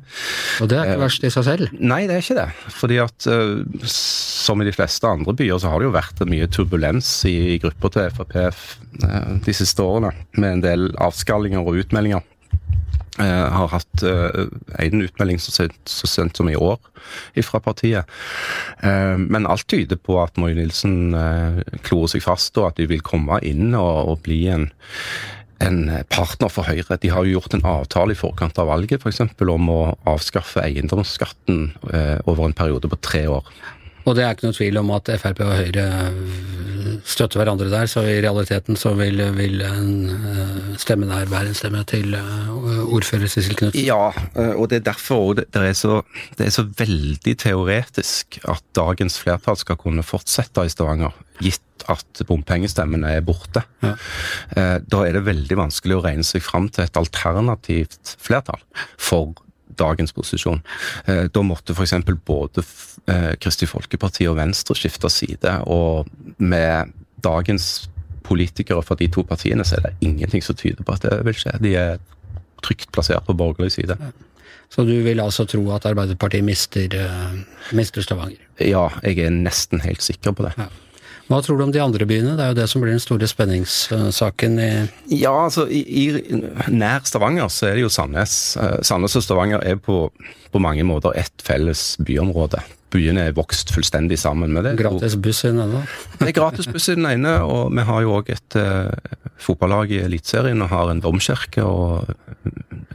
Og 0.63 0.71
det 0.71 0.79
er 0.79 0.89
ikke 0.89 1.03
verst 1.03 1.27
i 1.29 1.33
seg 1.37 1.45
selv. 1.51 1.75
Nei, 1.77 2.01
det 2.09 2.17
er 2.17 2.25
ikke 2.25 2.39
det. 2.39 2.47
Fordi 2.79 2.97
at 3.05 3.29
eh, 3.29 3.85
som 3.93 4.65
i 4.65 4.65
de 4.65 4.73
fleste 4.73 5.05
andre 5.05 5.37
byer, 5.37 5.61
så 5.61 5.69
har 5.69 5.77
det 5.83 5.91
jo 5.91 5.93
vært 5.99 6.25
mye 6.25 6.49
turbulens 6.49 7.11
i, 7.29 7.35
i 7.53 7.61
grupper 7.61 7.93
til 7.93 8.09
Frp 8.17 8.35
eh, 8.41 8.65
de 9.45 9.53
siste 9.53 9.85
årene. 9.85 10.15
Med 10.41 10.57
en 10.57 10.65
del 10.65 10.89
avskallinger 10.97 11.61
og 11.61 11.77
utmeldinger. 11.85 12.25
Eh, 13.17 13.47
har 13.51 13.71
hatt 13.73 14.03
én 14.05 14.93
en 14.93 15.01
utmelding 15.03 15.41
så 15.41 15.51
sent, 15.51 15.79
så 15.89 16.07
sent 16.07 16.37
som 16.37 16.49
i 16.49 16.55
år 16.55 16.77
fra 17.43 17.59
partiet. 17.63 18.05
Eh, 18.83 19.17
men 19.17 19.47
alt 19.49 19.67
tyder 19.67 19.97
på 19.97 20.19
at 20.21 20.37
Moi 20.37 20.53
Nilsen 20.53 21.15
eh, 21.17 21.59
klorer 21.83 22.13
seg 22.13 22.23
fast, 22.23 22.57
og 22.61 22.69
at 22.69 22.79
de 22.79 22.87
vil 22.91 23.03
komme 23.05 23.41
inn 23.45 23.73
og, 23.73 24.13
og 24.13 24.23
bli 24.27 24.45
en 24.53 24.69
en 25.59 25.89
partner 26.07 26.47
for 26.47 26.67
Høyre. 26.69 26.97
De 27.03 27.09
har 27.11 27.25
jo 27.27 27.35
gjort 27.35 27.55
en 27.57 27.65
avtale 27.67 28.15
i 28.15 28.19
forkant 28.19 28.59
av 28.61 28.69
valget 28.71 29.03
eksempel, 29.09 29.51
om 29.51 29.67
å 29.73 29.81
avskaffe 30.07 30.63
eiendomsskatten 30.63 31.73
eh, 31.91 32.15
over 32.23 32.47
en 32.47 32.55
periode 32.55 32.87
på 32.87 32.99
tre 33.03 33.25
år. 33.27 33.43
Og 34.07 34.15
det 34.15 34.23
er 34.23 34.33
ikke 34.33 34.47
noe 34.47 34.55
tvil 34.55 34.79
om 34.79 34.93
at 34.95 35.11
Frp 35.19 35.43
og 35.43 35.51
Høyre 35.59 35.85
støtter 37.05 37.41
hverandre 37.41 37.69
der, 37.71 37.87
så 37.89 38.03
i 38.07 38.19
realiteten 38.23 38.77
så 38.79 38.93
vil, 38.97 39.21
vil 39.37 39.61
en 39.65 40.09
øh, 40.09 40.77
stemme 40.81 41.07
der 41.09 41.29
være 41.31 41.51
en 41.51 41.57
stemme 41.57 41.83
til 41.89 42.13
øh, 42.17 42.83
ordfører 42.89 43.27
Sissel 43.31 43.57
Knutsen. 43.59 43.85
Ja, 43.85 44.11
eh, 44.35 44.53
og 44.55 44.69
det 44.69 44.81
er 44.81 44.87
derfor 44.91 45.33
det, 45.39 45.47
er 45.53 45.73
så, 45.77 46.01
det 46.37 46.47
er 46.47 46.53
så 46.55 46.67
veldig 46.77 47.35
teoretisk 47.45 48.39
at 48.49 48.63
dagens 48.75 49.19
flertall 49.19 49.57
skal 49.59 49.79
kunne 49.79 50.05
fortsette 50.05 50.65
i 50.65 50.71
Stavanger, 50.71 51.15
gitt 51.39 51.63
at 51.89 52.23
bompengestemmene 52.27 53.15
er 53.17 53.25
borte. 53.25 53.63
Ja. 53.83 53.95
Eh, 54.55 54.77
Da 54.89 55.03
er 55.05 55.15
det 55.15 55.27
veldig 55.27 55.57
vanskelig 55.59 55.99
å 55.99 56.03
regne 56.05 56.25
seg 56.27 56.43
fram 56.45 56.69
til 56.69 56.85
et 56.85 56.97
alternativt 56.99 58.17
flertall 58.21 58.61
for 58.97 59.35
dagens 59.79 60.13
posisjon. 60.15 60.61
Eh, 61.07 61.25
Da 61.33 61.43
måtte 61.45 61.73
f.eks. 61.75 61.93
både 62.25 62.63
eh, 63.07 63.33
Kristelig 63.41 63.71
Folkeparti 63.71 64.27
og 64.29 64.37
Venstre 64.39 64.75
skifte 64.77 65.09
side, 65.13 65.55
og 65.67 66.07
med 66.37 66.91
dagens 67.23 67.89
politikere 68.23 68.83
fra 68.85 68.95
de 68.99 69.07
to 69.09 69.23
partiene, 69.25 69.65
så 69.65 69.79
er 69.79 69.87
det 69.87 69.95
ingenting 70.05 70.43
som 70.45 70.55
tyder 70.55 70.83
på 70.85 70.93
at 70.93 71.05
det 71.07 71.21
vil 71.25 71.37
skje. 71.37 71.55
De 71.63 71.75
er 71.79 71.97
trygt 72.63 72.91
plassert 72.93 73.25
på 73.25 73.33
borgerlig 73.33 73.71
side. 73.71 73.95
Så 74.69 74.83
du 74.85 74.93
vil 75.01 75.19
altså 75.23 75.47
tro 75.49 75.63
at 75.73 75.87
Arbeiderpartiet 75.89 76.43
mister, 76.45 76.85
øh, 76.93 77.39
mister 77.73 78.05
Stavanger. 78.05 78.37
Ja, 78.61 78.87
jeg 79.03 79.17
er 79.25 79.33
nesten 79.33 79.81
helt 79.81 80.03
sikker 80.05 80.35
på 80.37 80.45
det. 80.45 80.53
Hva 81.29 81.41
tror 81.45 81.59
du 81.59 81.65
om 81.67 81.73
de 81.73 81.81
andre 81.83 82.07
byene? 82.09 82.33
Det 82.37 82.45
er 82.45 82.53
jo 82.53 82.57
det 82.57 82.67
som 82.71 82.81
blir 82.81 82.95
den 82.95 83.03
store 83.03 83.27
spenningssaken 83.29 84.57
i 84.63 84.71
Ja, 85.13 85.35
altså 85.45 85.67
i, 85.69 85.83
i 85.85 86.05
nær 86.73 87.05
Stavanger 87.05 87.51
så 87.53 87.69
er 87.69 87.77
det 87.77 87.85
jo 87.85 87.93
Sandnes. 87.93 88.57
Eh, 88.57 88.79
Sandnes 88.85 89.17
og 89.19 89.25
Stavanger 89.25 89.61
er 89.65 89.77
på, 89.77 90.07
på 90.49 90.63
mange 90.63 90.85
måter 90.87 91.17
ett 91.19 91.45
felles 91.45 91.93
byområde. 92.01 92.63
Byene 92.93 93.27
er 93.29 93.35
vokst 93.37 93.73
fullstendig 93.73 94.19
sammen 94.19 94.53
med 94.55 94.67
det. 94.67 94.75
Gratis 94.79 95.17
buss 95.19 95.43
i 95.45 95.51
den 95.51 95.63
ene. 95.65 95.83
Det 96.19 96.31
er 96.31 96.37
gratis 96.37 96.69
buss 96.71 96.89
i 96.91 96.97
den 96.97 97.07
ene, 97.09 97.39
og 97.45 97.73
vi 97.75 97.85
har 97.89 98.05
jo 98.05 98.15
òg 98.19 98.31
et 98.33 98.59
uh, 98.59 98.89
fotballag 99.39 99.93
i 99.95 100.01
Eliteserien 100.05 100.61
og 100.65 100.71
har 100.73 100.91
en 100.91 101.03
domkirke 101.03 101.63
og 101.65 102.09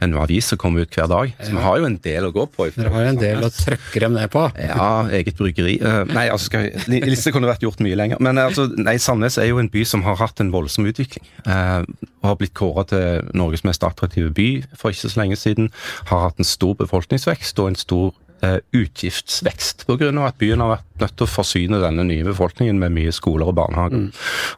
en 0.03 0.15
avis 0.19 0.51
som 0.51 0.59
kommer 0.59 0.83
ut 0.83 0.97
hver 0.97 1.07
dag. 1.09 1.31
Så 1.39 1.53
vi 1.53 1.63
har 1.63 1.79
jo 1.79 1.87
en 1.87 1.97
del 2.03 2.27
å 2.27 2.33
gå 2.35 2.45
på. 2.51 2.67
Dere 2.75 2.91
har 2.93 3.09
en 3.09 3.19
del 3.19 3.45
å 3.45 3.51
trøkke 3.53 4.01
dem 4.03 4.15
ned 4.17 4.31
på. 4.33 4.43
Ja, 4.59 4.89
eget 5.15 5.39
bryggeri. 5.39 5.77
Uh, 5.81 6.03
nei, 6.11 6.27
altså 6.33 6.51
skal 6.51 6.67
vi, 6.67 6.99
Liste 7.05 7.33
kunne 7.35 7.49
vært 7.49 7.63
gjort 7.65 7.83
mye 7.85 7.97
lenger. 7.97 8.21
Men 8.23 8.41
altså, 8.41 8.67
nei, 8.75 8.97
Sandnes 9.01 9.39
er 9.41 9.49
jo 9.49 9.61
en 9.61 9.71
by 9.71 9.85
som 9.87 10.03
har 10.05 10.19
hatt 10.21 10.43
en 10.43 10.51
voldsom 10.53 10.87
utvikling. 10.91 11.25
Uh, 11.47 11.83
og 12.25 12.31
har 12.31 12.37
blitt 12.41 12.55
kåra 12.57 12.85
til 12.89 13.31
Norges 13.37 13.63
mest 13.67 13.85
attraktive 13.85 14.33
by 14.33 14.49
for 14.75 14.93
ikke 14.93 15.09
så 15.09 15.21
lenge 15.21 15.39
siden. 15.39 15.71
Har 16.09 16.27
hatt 16.27 16.41
en 16.41 16.47
stor 16.47 16.73
befolkningsvekst 16.79 17.59
og 17.61 17.71
en 17.71 17.79
stor 17.79 18.07
eh, 18.09 18.24
utgiftsvekst 18.45 19.85
pga. 19.87 20.09
at 20.27 20.37
byen 20.37 20.61
har 20.61 20.75
vært 20.75 21.01
nødt 21.01 21.15
til 21.17 21.25
å 21.25 21.31
forsyne 21.31 21.79
denne 21.81 22.03
nye 22.05 22.25
befolkningen 22.27 22.77
med 22.77 22.93
mye 22.93 23.13
skoler 23.15 23.49
og 23.49 23.55
barnehager. 23.57 24.05
Mm. 24.05 24.09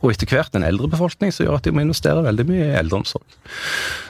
Og 0.02 0.12
etter 0.12 0.28
hvert 0.28 0.56
en 0.58 0.66
eldre 0.68 0.90
befolkning 0.92 1.32
som 1.32 1.46
gjør 1.46 1.60
at 1.60 1.68
de 1.68 1.76
må 1.76 1.86
investere 1.86 2.26
veldig 2.26 2.48
mye 2.50 2.66
i 2.66 2.78
eldreomsorg. 2.82 3.38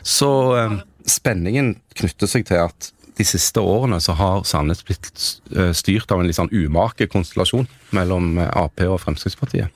Så 0.01 0.31
eh, 0.57 0.77
spenningen 1.07 1.75
knytter 1.99 2.31
seg 2.31 2.47
til 2.49 2.63
at 2.65 2.91
de 3.17 3.25
siste 3.25 3.61
årene 3.61 3.99
så 4.03 4.13
har 4.17 4.45
Sandnes 4.45 4.83
blitt 4.85 5.09
eh, 5.55 5.73
styrt 5.77 6.11
av 6.13 6.21
en 6.21 6.29
litt 6.29 6.37
sånn 6.37 6.53
umake 6.53 7.09
konstellasjon 7.11 7.67
mellom 7.97 8.37
eh, 8.41 8.51
Ap 8.53 8.81
og 8.85 8.99
Fremskrittspartiet. 9.03 9.73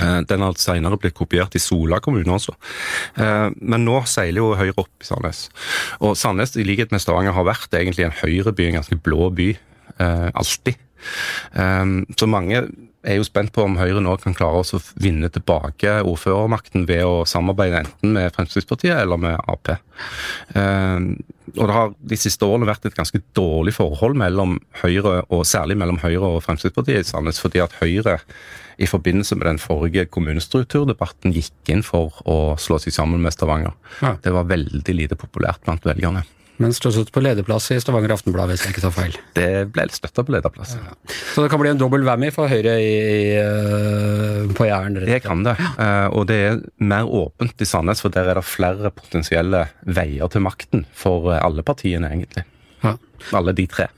Eh, 0.00 0.18
den 0.28 0.44
har 0.44 0.58
senere 0.60 0.98
blitt 1.00 1.16
kopiert 1.18 1.56
i 1.56 1.62
Sola 1.62 2.00
kommune 2.04 2.36
også. 2.36 2.56
Eh, 3.20 3.48
men 3.60 3.86
nå 3.86 4.00
seiler 4.10 4.42
jo 4.42 4.52
Høyre 4.58 4.76
opp 4.76 4.92
i 5.02 5.08
Sandnes. 5.08 5.46
Og 6.00 6.16
Sandnes, 6.18 6.56
i 6.56 6.66
likhet 6.66 6.94
med 6.94 7.02
Stavanger, 7.02 7.36
har 7.36 7.48
vært 7.48 7.74
egentlig 7.76 8.08
en 8.08 8.18
høyreby, 8.22 8.68
en 8.68 8.80
ganske 8.80 9.00
blå 9.00 9.30
by. 9.36 9.50
Eh, 10.00 10.30
alltid. 10.34 10.86
Så 11.50 12.26
mange 12.28 12.58
er 13.06 13.16
jo 13.16 13.24
spent 13.24 13.52
på 13.54 13.64
om 13.64 13.78
Høyre 13.80 14.02
nå 14.04 14.14
kan 14.20 14.36
klare 14.36 14.60
å 14.60 14.80
vinne 15.00 15.30
tilbake 15.32 16.00
ordførermakten 16.04 16.86
ved 16.88 17.04
å 17.06 17.24
samarbeide 17.28 17.84
enten 17.84 18.14
med 18.16 18.32
Fremskrittspartiet 18.36 18.98
eller 18.98 19.20
med 19.20 19.38
Ap. 19.40 19.72
Og 21.56 21.62
det 21.66 21.74
har 21.74 21.94
de 22.12 22.18
siste 22.20 22.46
årene 22.46 22.68
vært 22.68 22.86
et 22.86 22.96
ganske 22.96 23.22
dårlig 23.36 23.74
forhold 23.78 24.18
mellom 24.20 24.58
Høyre, 24.82 25.20
og 25.32 25.46
særlig 25.48 25.78
mellom 25.80 26.00
Høyre 26.02 26.36
og 26.36 26.42
Fremskrittspartiet 26.44 27.02
i 27.02 27.08
Sandnes, 27.08 27.40
fordi 27.42 27.62
at 27.64 27.78
Høyre 27.80 28.20
i 28.80 28.88
forbindelse 28.88 29.36
med 29.36 29.48
den 29.48 29.60
forrige 29.60 30.06
kommunestrukturdebatten 30.08 31.34
gikk 31.36 31.72
inn 31.72 31.82
for 31.84 32.20
å 32.24 32.56
slå 32.60 32.78
seg 32.80 32.94
sammen 32.96 33.20
med 33.24 33.34
Stavanger. 33.34 33.74
Ja. 34.00 34.14
Det 34.22 34.32
var 34.32 34.48
veldig 34.48 34.96
lite 34.96 35.18
populært 35.20 35.64
blant 35.66 35.84
velgerne. 35.88 36.24
Men 36.60 36.74
støttet 36.76 37.08
på 37.14 37.22
lederplass 37.24 37.70
i 37.72 37.78
Stavanger 37.80 38.12
Aftenblad, 38.12 38.50
hvis 38.52 38.66
jeg 38.66 38.74
ikke 38.74 38.82
tar 38.84 38.92
feil. 38.92 39.14
Det 39.36 39.48
ble 39.72 39.86
støtta 39.94 40.24
på 40.26 40.34
lederplass. 40.34 40.74
Ja. 40.76 40.92
Så 41.32 41.44
det 41.44 41.48
kan 41.52 41.62
bli 41.62 41.70
en 41.72 41.80
dobbel 41.80 42.04
whammy 42.04 42.28
for 42.34 42.52
Høyre 42.52 42.74
i, 42.84 42.90
i, 43.00 43.22
eh, 43.40 44.50
på 44.56 44.66
Jæren? 44.68 44.98
Det 45.00 45.22
kan 45.24 45.44
det. 45.46 45.56
Uh, 45.78 46.12
og 46.12 46.28
det 46.28 46.38
er 46.50 46.60
mer 46.84 47.08
åpent 47.08 47.64
i 47.64 47.68
Sandnes, 47.68 48.04
for 48.04 48.12
der 48.12 48.28
er 48.28 48.36
det 48.36 48.44
flere 48.44 48.92
potensielle 48.92 49.64
veier 49.88 50.28
til 50.32 50.44
makten 50.44 50.84
for 50.92 51.32
alle 51.38 51.64
partiene, 51.64 52.12
egentlig. 52.12 52.44
Ja. 52.84 52.98
Alle 53.36 53.56
de 53.56 53.64
tre. 53.70 53.88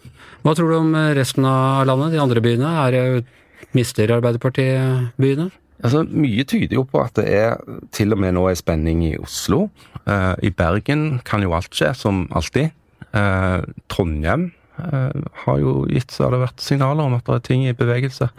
Hva 0.43 0.55
tror 0.59 0.71
du 0.71 0.79
om 0.79 0.95
resten 1.19 1.47
av 1.47 1.83
landet, 1.91 2.15
de 2.15 2.23
andre 2.23 2.43
byene? 2.43 2.71
Er 2.87 2.95
det 2.95 3.73
Mister 3.75 4.11
Arbeiderpartiet 4.15 5.19
byene? 5.19 5.51
Altså, 5.83 6.05
Mye 6.07 6.47
tyder 6.47 6.79
jo 6.79 6.87
på 6.89 7.03
at 7.03 7.19
det 7.19 7.27
er 7.35 7.59
til 7.95 8.15
og 8.15 8.23
med 8.23 8.37
nå 8.37 8.47
er 8.51 8.59
spenning 8.59 9.03
i 9.09 9.17
Oslo. 9.19 9.67
Uh, 10.07 10.35
I 10.43 10.53
Bergen 10.55 11.21
kan 11.27 11.43
jo 11.43 11.55
alt 11.57 11.75
skje, 11.75 11.93
som 11.99 12.27
alltid. 12.35 12.71
Uh, 13.13 13.61
Trondheim 13.93 14.47
uh, 14.79 15.11
har 15.43 15.59
jo 15.61 15.83
gitt 15.91 16.15
så 16.15 16.25
har 16.25 16.33
det 16.33 16.41
vært 16.47 16.63
signaler 16.65 17.05
om 17.05 17.17
at 17.19 17.27
det 17.27 17.35
er 17.35 17.45
ting 17.49 17.65
i 17.67 17.75
bevegelse. 17.77 18.31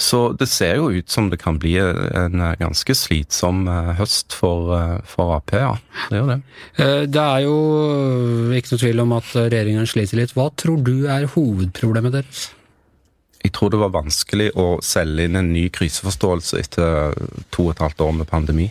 Så 0.00 0.20
det 0.38 0.48
ser 0.48 0.78
jo 0.78 0.88
ut 0.94 1.10
som 1.10 1.28
det 1.32 1.40
kan 1.42 1.58
bli 1.60 1.74
en 1.82 2.44
ganske 2.62 2.96
slitsom 2.96 3.66
høst 3.98 4.36
for, 4.38 4.70
for 5.08 5.34
Ap, 5.36 5.52
ja. 5.52 5.74
Det 6.08 6.22
gjør 6.22 6.30
det. 6.36 6.38
Det 7.10 7.24
er 7.24 7.42
jo 7.44 7.58
ikke 8.54 8.74
noe 8.74 8.84
tvil 8.84 9.04
om 9.04 9.18
at 9.18 9.34
regjeringen 9.40 9.90
sliter 9.90 10.22
litt. 10.22 10.36
Hva 10.38 10.48
tror 10.54 10.80
du 10.86 10.94
er 11.10 11.28
hovedproblemet 11.34 12.20
deres? 12.20 12.46
Jeg 13.48 13.54
tror 13.56 13.70
det 13.72 13.80
var 13.80 13.94
vanskelig 13.94 14.50
å 14.60 14.66
selge 14.84 15.24
inn 15.24 15.38
en 15.40 15.54
ny 15.54 15.70
kriseforståelse 15.72 16.58
etter 16.60 17.14
to 17.54 17.70
og 17.70 17.70
et 17.72 17.80
halvt 17.80 18.02
år 18.04 18.12
med 18.18 18.28
pandemi. 18.28 18.66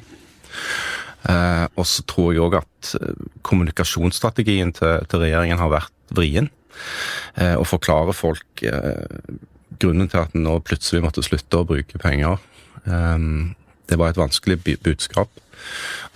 Eh, 1.26 1.66
og 1.74 1.88
så 1.90 2.06
tror 2.06 2.30
jeg 2.30 2.44
òg 2.46 2.60
at 2.60 2.92
eh, 3.00 3.24
kommunikasjonsstrategien 3.42 4.76
til, 4.78 5.02
til, 5.10 5.24
regjeringen 5.24 5.58
har 5.58 5.74
vært 5.74 6.14
vrien. 6.14 6.52
Eh, 7.42 7.56
å 7.58 7.66
forklare 7.66 8.14
folk 8.14 8.62
eh, 8.70 9.34
grunnen 9.82 10.12
til 10.14 10.22
at 10.22 10.38
en 10.38 10.46
nå 10.46 10.60
plutselig 10.68 11.02
måtte 11.08 11.26
slutte 11.26 11.64
å 11.64 11.68
bruke 11.68 11.98
penger. 12.04 12.38
Eh, 12.86 13.18
det 13.90 13.98
var 13.98 14.14
et 14.14 14.22
vanskelig 14.22 14.62
budskap. 14.86 15.34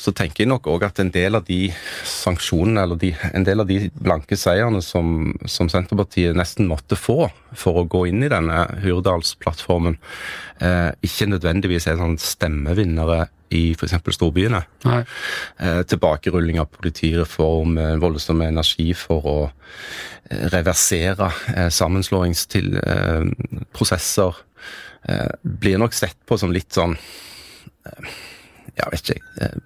Så 0.02 0.12
tenker 0.18 0.44
jeg 0.44 0.50
nok 0.50 0.68
òg 0.72 0.84
at 0.88 1.00
en 1.02 1.12
del 1.14 1.38
av 1.38 1.44
de 1.46 1.60
sanksjonene, 2.08 2.82
eller 2.86 2.98
de, 3.02 3.12
en 3.34 3.46
del 3.46 3.60
av 3.62 3.68
de 3.70 3.90
blanke 3.94 4.36
seierne 4.40 4.82
som, 4.86 5.34
som, 5.46 5.70
Senterpartiet 5.70 6.36
nesten 6.38 6.68
måtte 6.70 6.96
få 6.98 7.30
for 7.58 7.74
å 7.82 7.88
gå 7.90 8.06
inn 8.10 8.24
i 8.26 8.30
denne 8.32 8.66
Hurdalsplattformen, 8.82 9.96
eh, 10.64 10.92
ikke 11.06 11.30
nødvendigvis 11.30 11.88
er 11.92 11.98
sånn 12.02 12.18
stemmevinnere 12.22 13.20
i 13.52 13.74
f.eks. 13.76 13.96
storbyene. 14.16 14.62
Eh, 14.88 15.82
tilbakerulling 15.92 16.58
av 16.64 16.68
politireform, 16.74 17.72
voldsomme 17.76 18.02
voldsom 18.06 18.42
energi 18.48 18.90
for 18.98 19.22
å 19.28 19.52
eh, 19.52 20.46
reversere 20.54 21.28
eh, 21.54 21.70
sammenslåingsprosesser, 21.70 24.34
eh, 25.12 25.32
blir 25.44 25.78
nok 25.82 25.94
sett 25.98 26.20
på 26.26 26.38
som 26.40 26.52
litt 26.56 26.74
sånn 26.74 26.96
ja, 28.80 28.90
vet 28.92 29.16
ikke 29.16 29.48
eh, 29.48 29.58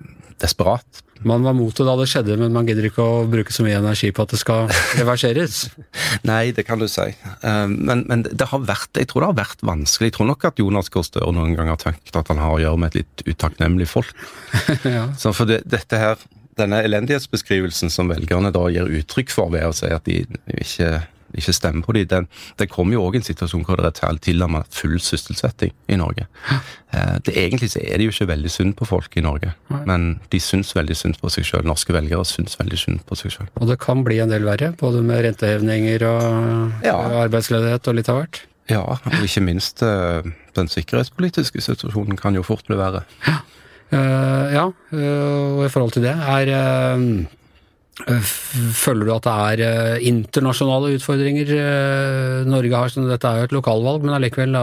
desperat. 0.41 1.01
Man 1.25 1.45
var 1.47 1.55
mot 1.55 1.73
det 1.73 1.85
da 1.87 1.95
det 1.97 2.07
skjedde, 2.11 2.35
men 2.37 2.53
man 2.53 2.67
gidder 2.67 2.89
ikke 2.89 3.03
å 3.03 3.23
bruke 3.31 3.53
så 3.55 3.63
mye 3.65 3.77
energi 3.79 4.11
på 4.13 4.25
at 4.25 4.33
det 4.35 4.39
skal 4.41 4.67
reverseres. 4.99 5.61
Nei, 6.27 6.51
det 6.55 6.65
kan 6.67 6.81
du 6.81 6.87
si. 6.91 7.07
Eh, 7.07 7.65
men, 7.71 8.03
men, 8.09 8.25
det 8.27 8.49
har 8.51 8.65
vært, 8.67 8.91
jeg 8.99 9.09
tror 9.11 9.23
det 9.23 9.31
har 9.31 9.39
vært 9.39 9.65
vanskelig. 9.65 10.11
Jeg 10.11 10.17
tror 10.19 10.29
nok 10.33 10.47
at 10.51 10.61
Jonas 10.61 10.91
Gahr 10.93 11.07
Støre 11.07 11.31
noen 11.35 11.55
gang 11.57 11.71
har 11.71 11.81
tenkt 11.81 12.15
at 12.19 12.31
han 12.33 12.41
har 12.43 12.57
å 12.57 12.61
gjøre 12.61 12.81
med 12.81 12.93
et 12.93 13.03
litt 13.03 13.25
utakknemlig 13.31 13.87
folk. 13.89 14.11
ja. 14.97 15.07
Så 15.19 15.33
for 15.37 15.49
det, 15.49 15.63
dette 15.71 16.01
her, 16.01 16.21
denne 16.59 16.83
elendighetsbeskrivelsen 16.87 17.91
som 17.93 18.11
velgerne 18.11 18.51
da 18.55 18.67
gir 18.73 18.91
uttrykk 18.99 19.33
for 19.33 19.51
ved 19.55 19.69
å 19.69 19.75
si 19.75 19.91
at 19.91 20.07
de 20.07 20.21
ikke 20.59 20.91
ikke 21.39 21.55
stemmer 21.55 21.85
på 21.85 21.95
dem. 21.97 22.07
Det, 22.09 22.21
det 22.59 22.69
kommer 22.71 22.97
jo 22.97 23.03
òg 23.07 23.19
en 23.19 23.25
situasjon 23.25 23.65
hvor 23.67 23.81
det 23.81 23.91
er 23.91 24.19
tilnærmet 24.23 24.69
full 24.73 24.97
sysselsetting 25.01 25.73
i 25.91 25.99
Norge. 25.99 26.27
Eh, 26.51 27.15
det 27.25 27.35
Egentlig 27.35 27.71
så 27.73 27.83
er 27.83 27.99
det 27.99 28.07
jo 28.07 28.13
ikke 28.13 28.29
veldig 28.31 28.51
synd 28.51 28.75
på 28.79 28.87
folk 28.89 29.17
i 29.17 29.23
Norge, 29.25 29.53
men 29.87 30.19
de 30.31 30.41
syns 30.41 30.75
veldig 30.75 30.97
synd 30.97 31.19
på 31.21 31.31
seg 31.33 31.47
sjøl. 31.47 31.65
Norske 31.67 31.95
velgere 31.95 32.25
syns 32.27 32.57
veldig 32.59 32.81
synd 32.81 33.05
på 33.07 33.19
seg 33.19 33.35
sjøl. 33.35 33.49
Og 33.59 33.69
det 33.71 33.79
kan 33.83 34.03
bli 34.07 34.19
en 34.23 34.33
del 34.33 34.47
verre, 34.47 34.73
både 34.79 35.03
med 35.05 35.25
rentehevninger 35.27 36.07
og, 36.09 36.83
ja. 36.85 36.97
arbeidsledighet 37.25 37.91
og 37.91 37.99
litt 37.99 38.11
av 38.11 38.21
hvert? 38.21 38.43
Ja, 38.71 38.81
og 38.81 39.19
ikke 39.21 39.43
minst 39.45 39.83
eh, 39.85 40.25
den 40.57 40.71
sikkerhetspolitiske 40.71 41.61
situasjonen 41.61 42.17
kan 42.17 42.37
jo 42.37 42.45
fort 42.45 42.65
bli 42.69 42.79
verre. 42.79 43.05
Ja, 43.27 43.41
ja 43.93 44.63
uh, 44.65 45.59
og 45.59 45.59
i 45.67 45.69
forhold 45.69 45.93
til 45.93 46.07
det 46.07 46.15
er 46.17 46.49
Eh, 46.49 47.43
føler 48.03 49.07
du 49.07 49.13
at 49.15 49.25
det 49.25 49.33
er 49.33 49.61
eh, 49.63 50.07
internasjonale 50.09 50.95
utfordringer 50.97 51.51
eh, 51.55 52.47
Norge 52.49 52.81
har? 52.81 52.95
Dette 53.07 53.29
er 53.29 53.39
jo 53.39 53.49
et 53.49 53.55
lokalvalg, 53.55 54.03
men 54.03 54.17
allikevel, 54.17 54.57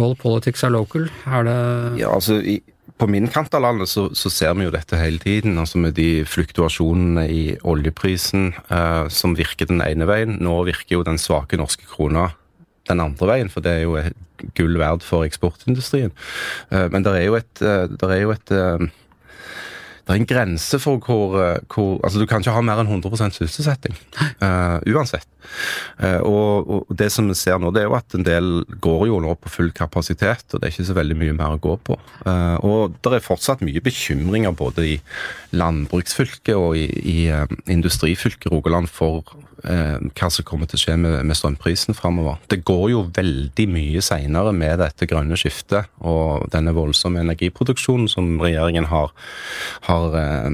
all 0.00 0.16
politics 0.16 0.64
are 0.64 0.72
local. 0.72 1.08
Er 1.28 1.44
det 1.44 1.56
Ja, 2.00 2.14
altså 2.14 2.38
i, 2.40 2.62
på 2.96 3.08
min 3.12 3.28
kant 3.32 3.52
av 3.56 3.64
landet 3.64 3.92
så, 3.92 4.08
så, 4.16 4.32
ser 4.32 4.54
vi 4.56 4.64
jo 4.64 4.72
dette 4.72 4.96
hele 4.96 5.20
tiden. 5.20 5.58
altså 5.60 5.78
Med 5.78 5.94
de 6.00 6.24
fluktuasjonene 6.24 7.26
i 7.28 7.42
oljeprisen 7.60 8.54
eh, 8.68 9.06
som 9.12 9.36
virker 9.36 9.68
den 9.68 9.84
ene 9.84 10.08
veien. 10.08 10.38
Nå 10.40 10.62
virker 10.68 10.98
jo 10.98 11.04
den 11.06 11.20
svake 11.20 11.60
norske 11.60 11.88
krona 11.88 12.30
den 12.88 13.02
andre 13.04 13.28
veien, 13.28 13.50
for 13.52 13.62
det 13.62 13.70
er 13.76 13.84
jo 13.84 14.00
gull 14.56 14.80
verd 14.80 15.04
for 15.06 15.28
eksportindustrien. 15.28 16.16
Eh, 16.72 16.88
men 16.88 17.04
det 17.04 17.12
er 17.18 17.28
jo 17.28 17.36
et, 17.36 17.52
det 17.60 18.08
er 18.08 18.24
jo 18.24 18.32
et 18.32 18.56
det 20.06 20.14
er 20.14 20.20
en 20.20 20.28
grense 20.28 20.80
for 20.82 21.00
hvor, 21.04 21.36
eh, 21.40 21.58
hvor, 21.70 21.98
Altså, 22.04 22.20
du 22.20 22.26
kan 22.26 22.42
ikke 22.42 22.54
ha 22.54 22.62
mer 22.64 22.80
enn 22.82 22.90
100 22.90 23.36
sysselsetting. 23.36 23.96
Uh, 24.40 24.80
uansett. 24.90 25.26
Uh, 26.00 26.20
og, 26.26 26.70
og, 26.70 26.94
det 26.96 27.10
som 27.12 27.28
vi 27.28 27.36
ser 27.38 27.60
nå, 27.60 27.72
det 27.74 27.82
er 27.82 27.88
jo 27.88 27.96
at 27.98 28.16
en 28.16 28.26
del 28.26 28.64
går 28.82 29.06
jo 29.10 29.20
nå 29.22 29.34
på 29.40 29.52
full 29.52 29.70
kapasitet, 29.76 30.46
og 30.50 30.60
det 30.60 30.68
er 30.68 30.74
ikke 30.74 30.88
så 30.90 30.96
veldig 30.96 31.18
mye 31.20 31.36
mer 31.36 31.56
å 31.56 31.62
gå 31.62 31.76
på. 31.86 31.98
Uh, 32.24 32.56
og 32.66 32.96
det 33.04 33.18
er 33.18 33.26
fortsatt 33.26 33.64
mye 33.66 33.84
bekymringer 33.84 34.56
både 34.56 34.88
i 34.94 34.96
landbruksfylket 35.56 36.56
og 36.56 36.78
i, 36.78 36.88
i 36.88 37.18
industrifylket 37.70 38.50
Rogaland 38.52 38.90
for 38.90 39.24
hva 39.60 40.30
som 40.32 40.46
kommer 40.46 40.68
til 40.70 40.78
å 40.78 40.82
skje 40.84 40.96
med, 41.00 41.18
med 41.28 41.36
strømprisen 41.36 41.96
framover. 41.96 42.38
Det 42.50 42.62
går 42.68 42.84
jo 42.94 43.02
veldig 43.16 43.66
mye 43.70 44.02
seinere 44.04 44.54
med 44.56 44.80
dette 44.80 45.08
grønne 45.10 45.36
skiftet 45.38 45.90
og 46.00 46.48
denne 46.54 46.74
voldsomme 46.76 47.22
energiproduksjonen 47.22 48.08
som 48.10 48.38
regjeringen 48.40 48.88
har 48.90 49.12
har 49.90 50.16
eh, 50.18 50.50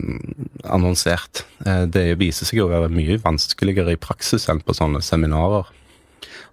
annonsert. 0.65 1.45
Eh, 1.67 1.85
det 1.91 2.19
viser 2.21 2.49
seg 2.49 2.63
å 2.63 2.71
være 2.71 2.93
mye 2.93 3.19
vanskeligere 3.23 3.97
i 3.97 4.01
praksis 4.01 4.49
enn 4.53 4.63
på 4.65 4.77
sånne 4.77 5.03
seminarer. 5.05 5.69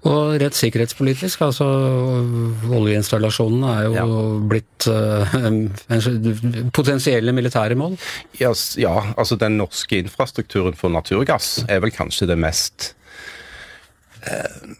Og 0.03 0.33
rett 0.41 0.55
sikkerhetspolitisk, 0.57 1.45
altså 1.45 1.65
oljeinstallasjonene 2.75 3.69
er 3.71 3.85
jo 3.85 3.93
Ja. 3.95 4.07
blitt 4.51 4.87
uh, 4.91 5.35
en, 5.47 5.61
potensielle 6.75 7.31
militære 7.31 7.77
mål. 7.79 7.95
Ja, 8.41 8.51
ja, 8.75 8.95
altså 9.15 9.37
den 9.39 9.57
norske 9.61 10.01
infrastrukturen 10.03 10.75
for 10.75 10.91
naturgass 10.91 11.61
er 11.69 11.79
vel 11.85 11.93
kanskje 11.95 12.27
det 12.33 12.39
mest 12.41 12.91
eh, 14.27 14.75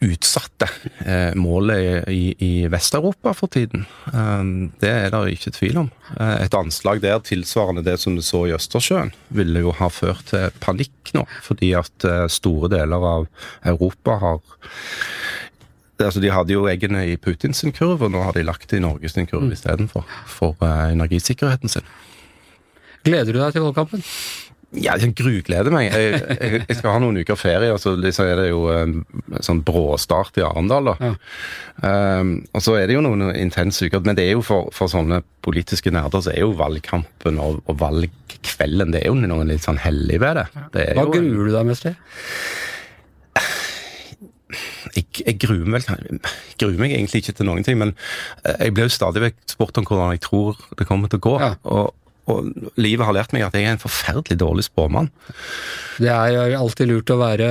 utsatte 0.00 0.68
eh, 0.98 1.34
målet 1.34 2.08
i, 2.08 2.34
i 2.38 2.68
Vest-Europa 2.70 3.32
for 3.34 3.50
tiden. 3.50 3.84
Eh, 4.12 4.44
det 4.80 4.92
er 4.92 5.10
det 5.14 5.34
ikke 5.34 5.54
tvil 5.56 5.80
om. 5.82 5.90
Eh, 6.14 6.44
et 6.44 6.54
anslag 6.54 7.02
der 7.02 7.18
tilsvarende 7.26 7.84
det 7.86 7.98
som 8.02 8.14
du 8.16 8.22
så 8.22 8.44
i 8.46 8.54
Østersjøen, 8.54 9.12
ville 9.34 9.64
jo 9.66 9.74
ha 9.78 9.90
ført 9.92 10.30
til 10.30 10.54
panikk 10.62 11.14
nå, 11.16 11.24
fordi 11.42 11.72
at 11.78 12.06
store 12.30 12.70
deler 12.76 13.10
av 13.14 13.28
Europa 13.66 14.20
har 14.22 14.40
Altså, 15.98 16.20
De 16.22 16.28
hadde 16.30 16.52
jo 16.54 16.68
eggene 16.70 17.00
i 17.10 17.16
Putins 17.18 17.64
kurv, 17.74 18.04
og 18.06 18.12
nå 18.14 18.20
har 18.22 18.36
de 18.36 18.44
lagt 18.46 18.68
det 18.70 18.78
i 18.78 18.82
Norges 18.84 19.16
kurv 19.26 19.50
istedenfor. 19.50 20.04
For 20.30 20.54
energisikkerheten 20.62 21.72
sin. 21.72 21.88
Gleder 23.02 23.34
du 23.34 23.40
deg 23.40 23.56
til 23.56 23.64
valgkampen? 23.66 24.04
Ja, 24.76 24.98
jeg 25.00 25.14
grugleder 25.16 25.72
meg. 25.72 25.86
Jeg, 25.88 26.18
jeg, 26.28 26.60
jeg 26.68 26.76
skal 26.76 26.92
ha 26.92 27.00
noen 27.00 27.16
uker 27.22 27.38
ferie, 27.40 27.70
og 27.72 27.80
så 27.80 27.94
liksom 27.96 28.28
er 28.28 28.42
det 28.42 28.48
jo 28.50 28.66
en 28.68 28.98
sånn 29.44 29.62
bråstart 29.64 30.36
i 30.36 30.44
Arendal. 30.44 30.90
da. 30.90 30.96
Ja. 31.00 31.14
Um, 32.20 32.34
og 32.52 32.64
så 32.64 32.74
er 32.76 32.90
det 32.90 32.98
jo 32.98 33.04
noen 33.04 33.30
intense 33.32 33.88
uker, 33.88 34.02
men 34.04 34.18
det 34.18 34.26
er 34.28 34.36
jo 34.36 34.44
for, 34.44 34.68
for 34.76 34.92
sånne 34.92 35.22
politiske 35.46 35.92
nerder 35.94 36.20
så 36.24 36.34
er 36.34 36.42
jo 36.42 36.52
valgkampen 36.58 37.40
og, 37.40 37.62
og 37.64 37.80
valgkvelden 37.80 38.92
det 38.92 39.04
er 39.04 39.08
jo 39.08 39.16
noe 39.16 39.48
litt 39.48 39.64
sånn 39.64 39.80
hellig 39.80 40.20
ved 40.20 40.42
det. 40.42 40.48
det 40.76 40.88
Hva 40.98 41.06
jo, 41.06 41.14
gruer 41.16 41.48
du 41.48 41.54
deg 41.56 41.70
mest 41.70 41.88
til? 41.88 41.96
jeg, 44.96 45.06
jeg 45.22 45.36
gruer 45.40 45.68
meg 45.68 45.86
jeg 45.86 46.20
gruer 46.60 46.80
meg 46.80 46.94
egentlig 46.96 47.22
ikke 47.22 47.36
til 47.38 47.48
noen 47.48 47.64
ting, 47.66 47.78
men 47.80 47.94
eh, 48.44 48.66
jeg 48.66 48.76
blir 48.76 48.88
jo 48.88 48.96
stadig 48.98 49.24
vekk 49.24 49.40
spurt 49.54 49.80
om 49.80 49.88
hvordan 49.88 50.14
jeg 50.16 50.24
tror 50.24 50.60
det 50.78 50.88
kommer 50.88 51.10
til 51.10 51.20
å 51.20 51.26
gå. 51.28 51.34
Ja. 51.42 51.50
Og, 51.72 51.94
og 52.28 52.52
livet 52.76 53.06
har 53.08 53.16
lært 53.16 53.32
meg 53.32 53.42
at 53.46 53.54
jeg 53.56 53.64
er 53.66 53.74
en 53.76 53.80
forferdelig 53.82 54.36
dårlig 54.40 54.64
spåmann. 54.68 55.08
Det 55.98 56.06
er 56.12 56.52
alltid 56.54 56.86
lurt 56.92 57.10
å 57.10 57.16
være 57.18 57.48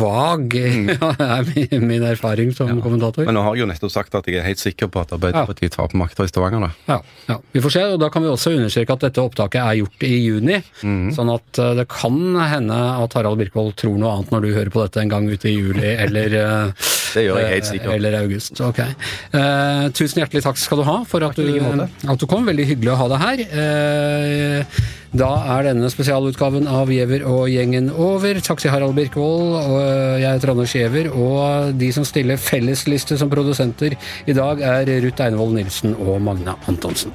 vag, 0.00 0.48
Mm. 0.80 0.86
det 0.88 1.76
er 1.76 1.80
min, 1.84 2.02
erfaring 2.06 2.50
som 2.56 2.70
kommentator. 2.82 3.24
Men 3.28 3.36
nå 3.36 3.42
har 3.44 3.54
jeg 3.54 3.62
jo 3.64 3.68
nettopp 3.70 3.92
sagt 3.92 4.14
at 4.18 4.26
jeg 4.26 4.40
er 4.40 4.46
helt 4.46 4.58
sikker 4.62 4.88
på 4.90 5.02
at 5.02 5.12
Arbeiderpartiet 5.14 5.74
tar 5.76 5.88
på 5.92 5.98
makta 6.00 6.24
i 6.26 6.30
Stavanger. 6.30 6.64
da. 6.66 6.70
Ja, 6.88 6.98
ja, 7.28 7.36
vi 7.54 7.62
får 7.64 7.74
se, 7.76 7.84
og 7.94 8.00
da 8.02 8.08
kan 8.12 8.24
vi 8.24 8.30
også 8.32 8.52
understreke 8.56 8.94
at 8.96 9.04
dette 9.06 9.22
opptaket 9.22 9.60
er 9.62 9.78
gjort 9.80 10.06
i 10.06 10.12
juni. 10.24 10.58
Mm. 10.82 11.10
Sånn 11.16 11.30
at 11.34 11.60
eh, 11.62 11.74
det 11.78 11.86
kan 11.92 12.18
hende 12.40 12.78
at 13.04 13.14
Harald 13.18 13.38
Birkvold 13.42 13.76
tror 13.80 13.98
noe 14.00 14.16
annet 14.16 14.32
når 14.34 14.46
du 14.46 14.50
hører 14.56 14.72
på 14.74 14.84
dette 14.86 15.04
en 15.04 15.12
gang 15.12 15.28
ute 15.30 15.50
i 15.50 15.54
juli 15.58 15.94
eller, 15.94 16.36
eh, 16.40 16.88
Det 17.14 17.24
gjør 17.26 17.40
jeg 17.40 17.52
helt 17.54 17.66
eh, 17.66 17.70
sikkert. 17.74 17.92
eller 17.96 18.16
august. 18.20 18.60
Ok. 18.64 18.80
Eh, 18.80 19.84
tusen 19.96 20.22
hjertelig 20.22 20.44
takk 20.46 20.60
skal 20.60 20.80
du 20.80 20.86
ha 20.88 20.96
for 21.08 21.26
at 21.26 21.38
du, 21.38 21.46
at 21.50 22.22
du 22.22 22.26
kom. 22.30 22.48
Veldig 22.50 22.66
hyggelig 22.72 22.94
å 22.94 22.98
ha 23.00 23.08
deg 23.12 23.24
her. 23.24 23.44
Eh, 23.62 24.82
da 25.20 25.30
er 25.56 25.70
denne 25.70 25.90
spesialutgaven 25.90 26.68
av 26.70 26.92
Giæver 26.94 27.24
og 27.28 27.48
gjengen 27.50 27.90
over. 27.90 28.38
Takk 28.46 28.62
til 28.62 28.74
Harald 28.74 28.94
Birkvold, 28.98 29.56
og 29.58 29.80
jeg 30.22 30.28
heter 30.28 30.54
Anders 30.54 30.76
Giæver, 30.76 31.10
og 31.10 31.74
de 31.80 31.90
som 31.94 32.06
stiller 32.06 32.38
fellesliste 32.40 33.18
som 33.18 33.32
produsenter 33.32 33.98
i 34.30 34.36
dag, 34.36 34.62
er 34.62 34.94
Ruth 35.02 35.26
Einevold 35.26 35.58
Nilsen 35.58 35.98
og 35.98 36.22
Magna 36.22 36.54
Antonsen. 36.70 37.14